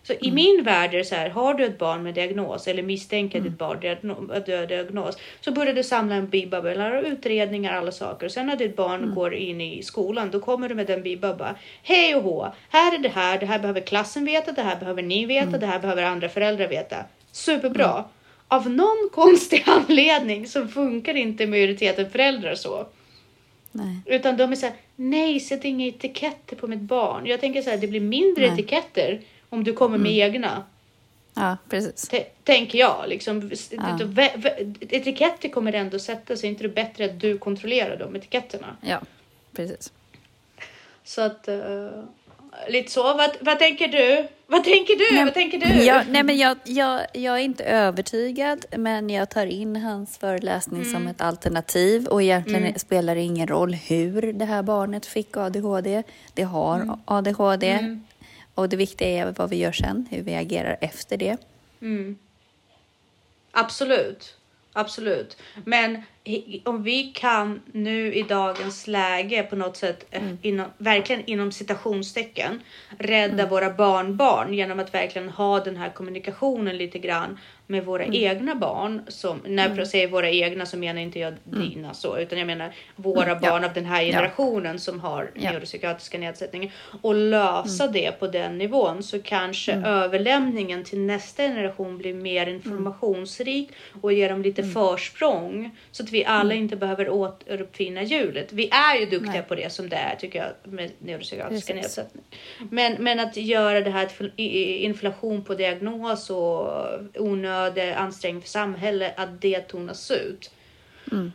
Så 0.07 0.13
mm. 0.13 0.25
i 0.25 0.31
min 0.31 0.63
värld 0.63 0.93
är 0.93 0.97
det 0.97 1.05
så 1.05 1.15
här, 1.15 1.29
har 1.29 1.53
du 1.53 1.65
ett 1.65 1.77
barn 1.77 2.03
med 2.03 2.13
diagnos 2.13 2.67
eller 2.67 2.83
misstänker 2.83 3.39
mm. 3.39 3.49
ditt 3.49 3.59
barn 3.59 3.77
har 4.29 4.67
diagnos 4.67 5.17
så 5.41 5.51
börjar 5.51 5.73
du 5.73 5.83
samla 5.83 6.15
en 6.15 6.29
bibubba, 6.29 6.99
utredningar, 6.99 7.73
alla 7.73 7.91
saker. 7.91 8.25
Och 8.25 8.31
sen 8.31 8.47
när 8.47 8.55
ditt 8.55 8.75
barn 8.75 9.03
mm. 9.03 9.15
går 9.15 9.33
in 9.33 9.61
i 9.61 9.83
skolan, 9.83 10.31
då 10.31 10.39
kommer 10.39 10.69
du 10.69 10.75
med 10.75 10.87
den 10.87 11.03
bibubba. 11.03 11.55
Hej 11.83 12.15
och 12.15 12.23
hå, 12.23 12.53
här 12.69 12.95
är 12.95 12.99
det 12.99 13.09
här, 13.09 13.39
det 13.39 13.45
här 13.45 13.59
behöver 13.59 13.81
klassen 13.81 14.25
veta, 14.25 14.51
det 14.51 14.61
här 14.61 14.79
behöver 14.79 15.01
ni 15.01 15.25
veta, 15.25 15.47
mm. 15.47 15.59
det 15.59 15.65
här 15.65 15.79
behöver 15.79 16.03
andra 16.03 16.29
föräldrar 16.29 16.67
veta. 16.67 16.97
Superbra. 17.31 17.91
Mm. 17.91 18.03
Av 18.47 18.69
någon 18.69 19.09
konstig 19.11 19.63
anledning 19.65 20.47
så 20.47 20.67
funkar 20.67 21.15
inte 21.15 21.47
majoriteten 21.47 22.09
föräldrar 22.09 22.55
så. 22.55 22.87
Nej. 23.71 24.01
Utan 24.05 24.37
de 24.37 24.51
är 24.51 24.55
så 24.55 24.65
här, 24.65 24.75
nej, 24.95 25.39
sätt 25.39 25.65
inga 25.65 25.87
etiketter 25.87 26.55
på 26.55 26.67
mitt 26.67 26.81
barn. 26.81 27.25
Jag 27.25 27.39
tänker 27.39 27.61
så 27.61 27.69
här, 27.69 27.77
det 27.77 27.87
blir 27.87 27.99
mindre 28.01 28.47
nej. 28.47 28.53
etiketter 28.53 29.21
om 29.49 29.63
du 29.63 29.73
kommer 29.73 29.97
med 29.97 30.11
mm. 30.11 30.29
egna. 30.29 30.63
Ja, 31.33 31.57
precis. 31.69 32.07
T 32.07 32.25
tänker 32.43 32.79
jag. 32.79 33.03
Liksom, 33.07 33.51
ja. 33.71 33.99
Etiketter 34.79 35.49
kommer 35.49 35.73
ändå 35.73 35.99
sätta 35.99 36.37
sig. 36.37 36.47
Är 36.47 36.51
inte 36.51 36.63
det 36.63 36.69
bättre 36.69 37.05
att 37.05 37.19
du 37.19 37.37
kontrollerar 37.37 37.97
de 37.97 38.15
etiketterna? 38.15 38.77
Ja, 38.81 39.01
precis. 39.53 39.91
Så 41.03 41.21
att... 41.21 41.47
Uh, 41.47 42.03
lite 42.67 42.91
så. 42.91 43.03
Vad, 43.03 43.29
vad 43.39 43.59
tänker 43.59 43.87
du? 43.87 44.27
Vad 44.47 44.63
tänker 44.63 44.95
du? 44.95 45.15
Nej, 45.15 45.25
vad 45.25 45.33
tänker 45.33 45.59
du? 45.59 45.83
Jag, 45.83 46.03
nej, 46.09 46.23
men 46.23 46.37
jag, 46.37 46.57
jag, 46.63 47.01
jag 47.13 47.35
är 47.35 47.43
inte 47.43 47.63
övertygad, 47.63 48.65
men 48.77 49.09
jag 49.09 49.29
tar 49.29 49.45
in 49.45 49.75
hans 49.75 50.17
föreläsning 50.17 50.81
mm. 50.81 50.93
som 50.93 51.07
ett 51.07 51.21
alternativ 51.21 52.07
och 52.07 52.21
egentligen 52.23 52.63
mm. 52.63 52.79
spelar 52.79 53.15
det 53.15 53.21
ingen 53.21 53.47
roll 53.47 53.73
hur 53.73 54.33
det 54.33 54.45
här 54.45 54.63
barnet 54.63 55.05
fick 55.05 55.37
ADHD. 55.37 56.03
Det 56.33 56.43
har 56.43 56.75
mm. 56.75 56.99
ADHD. 57.05 57.99
Och 58.57 58.69
det 58.69 58.77
viktiga 58.77 59.07
är 59.07 59.33
vad 59.37 59.49
vi 59.49 59.55
gör 59.55 59.71
sen, 59.71 60.07
hur 60.11 60.21
vi 60.21 60.35
agerar 60.35 60.77
efter 60.81 61.17
det. 61.17 61.37
Mm. 61.81 62.17
Absolut. 63.51 64.37
Absolut. 64.73 65.37
Men 65.65 66.01
om 66.63 66.83
vi 66.83 67.03
kan 67.03 67.61
nu 67.71 68.13
i 68.13 68.23
dagens 68.23 68.87
läge 68.87 69.43
på 69.43 69.55
något 69.55 69.77
sätt, 69.77 70.05
eh, 70.11 70.21
mm. 70.21 70.37
inom, 70.41 70.65
verkligen 70.77 71.25
inom 71.25 71.51
citationstecken, 71.51 72.61
rädda 72.97 73.33
mm. 73.33 73.49
våra 73.49 73.69
barnbarn 73.69 74.53
genom 74.53 74.79
att 74.79 74.93
verkligen 74.93 75.29
ha 75.29 75.59
den 75.59 75.77
här 75.77 75.89
kommunikationen 75.89 76.77
lite 76.77 76.99
grann 76.99 77.39
med 77.67 77.85
våra 77.85 78.03
mm. 78.03 78.15
egna 78.15 78.55
barn. 78.55 79.01
Som, 79.07 79.41
när 79.45 79.65
mm. 79.65 79.77
jag 79.77 79.87
säger 79.87 80.07
våra 80.07 80.29
egna 80.29 80.65
så 80.65 80.77
menar 80.77 81.01
inte 81.01 81.19
jag 81.19 81.33
mm. 81.53 81.69
dina 81.69 81.93
så, 81.93 82.17
utan 82.17 82.39
jag 82.39 82.47
menar 82.47 82.73
våra 82.95 83.31
mm. 83.31 83.41
barn 83.41 83.61
ja. 83.61 83.67
av 83.67 83.73
den 83.73 83.85
här 83.85 84.03
generationen 84.03 84.71
ja. 84.71 84.79
som 84.79 84.99
har 84.99 85.31
ja. 85.33 85.51
neuropsykiatriska 85.51 86.17
nedsättningar 86.17 86.71
och 87.01 87.15
lösa 87.15 87.83
mm. 87.83 87.93
det 87.93 88.19
på 88.19 88.27
den 88.27 88.57
nivån 88.57 89.03
så 89.03 89.21
kanske 89.21 89.71
mm. 89.71 89.85
överlämningen 89.85 90.83
till 90.83 90.99
nästa 90.99 91.43
generation 91.43 91.97
blir 91.97 92.13
mer 92.13 92.47
informationsrik 92.47 93.69
och 94.01 94.13
ger 94.13 94.29
dem 94.29 94.41
lite 94.41 94.63
försprång 94.63 95.77
så 95.91 96.03
att 96.03 96.11
vi 96.11 96.25
alla 96.25 96.53
inte 96.53 96.75
behöver 96.75 97.09
återuppfinna 97.09 98.03
hjulet. 98.03 98.53
Vi 98.53 98.69
är 98.69 98.99
ju 98.99 99.05
duktiga 99.05 99.31
Nej. 99.31 99.45
på 99.47 99.55
det 99.55 99.73
som 99.73 99.89
det 99.89 99.95
är 99.95 100.15
tycker 100.15 100.39
jag 100.39 100.73
med 100.73 100.91
neuropsykiatriska 100.99 101.73
nedsättningar. 101.73 102.27
Men, 102.69 102.95
men 102.99 103.19
att 103.19 103.37
göra 103.37 103.81
det 103.81 103.89
här 103.89 104.05
till 104.05 104.31
inflation 104.85 105.43
på 105.43 105.53
diagnos 105.53 106.29
och 106.29 106.69
onödig 107.15 107.56
ansträngning 107.97 108.41
för 108.41 108.49
samhället, 108.49 109.13
att 109.17 109.41
det 109.41 109.59
tonas 109.61 110.11
ut. 110.11 110.51
Mm. 111.11 111.31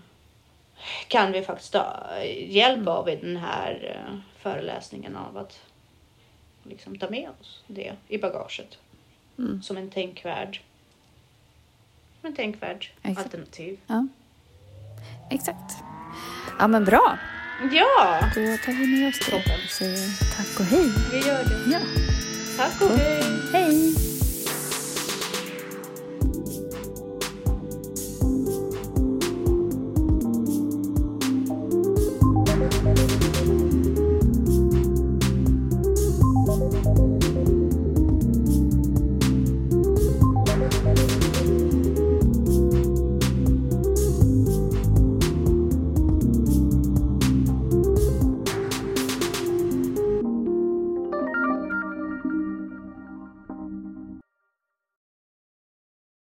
Kan 1.09 1.33
vi 1.33 1.43
faktiskt 1.43 1.73
ta 1.73 2.07
hjälp 2.47 2.89
av 2.89 3.09
i 3.09 3.17
den 3.17 3.37
här 3.37 3.97
eh, 3.97 4.19
föreläsningen 4.39 5.17
av 5.17 5.39
att 5.39 5.61
liksom 6.63 6.99
ta 6.99 7.11
med 7.11 7.31
oss 7.41 7.63
det 7.67 7.93
i 8.09 8.19
bagaget. 8.19 8.79
Mm. 9.39 9.63
Som 9.63 9.77
en 9.77 9.91
tänkvärd, 9.91 10.61
som 12.21 12.27
en 12.27 12.37
tänkvärd 12.37 12.91
Exakt. 13.03 13.27
alternativ. 13.27 13.79
Ja. 13.87 14.07
Exakt. 15.31 15.75
Ja, 16.59 16.69
men 16.69 16.85
bra. 16.85 17.19
Ja, 17.73 18.21
Då 18.35 18.41
tar 18.65 18.73
vi 18.79 18.87
med 18.87 19.09
oss 19.09 19.19
det 19.31 19.37
och 19.37 19.71
säger 19.71 20.37
tack 20.37 20.61
och 20.61 20.67
hej. 20.67 20.91
vi 21.13 21.29
gör 21.29 21.45
det. 21.45 21.71
Ja. 21.73 21.81
Tack 22.57 22.83
och 22.83 22.99
hej! 22.99 23.23
Hej. 23.53 23.62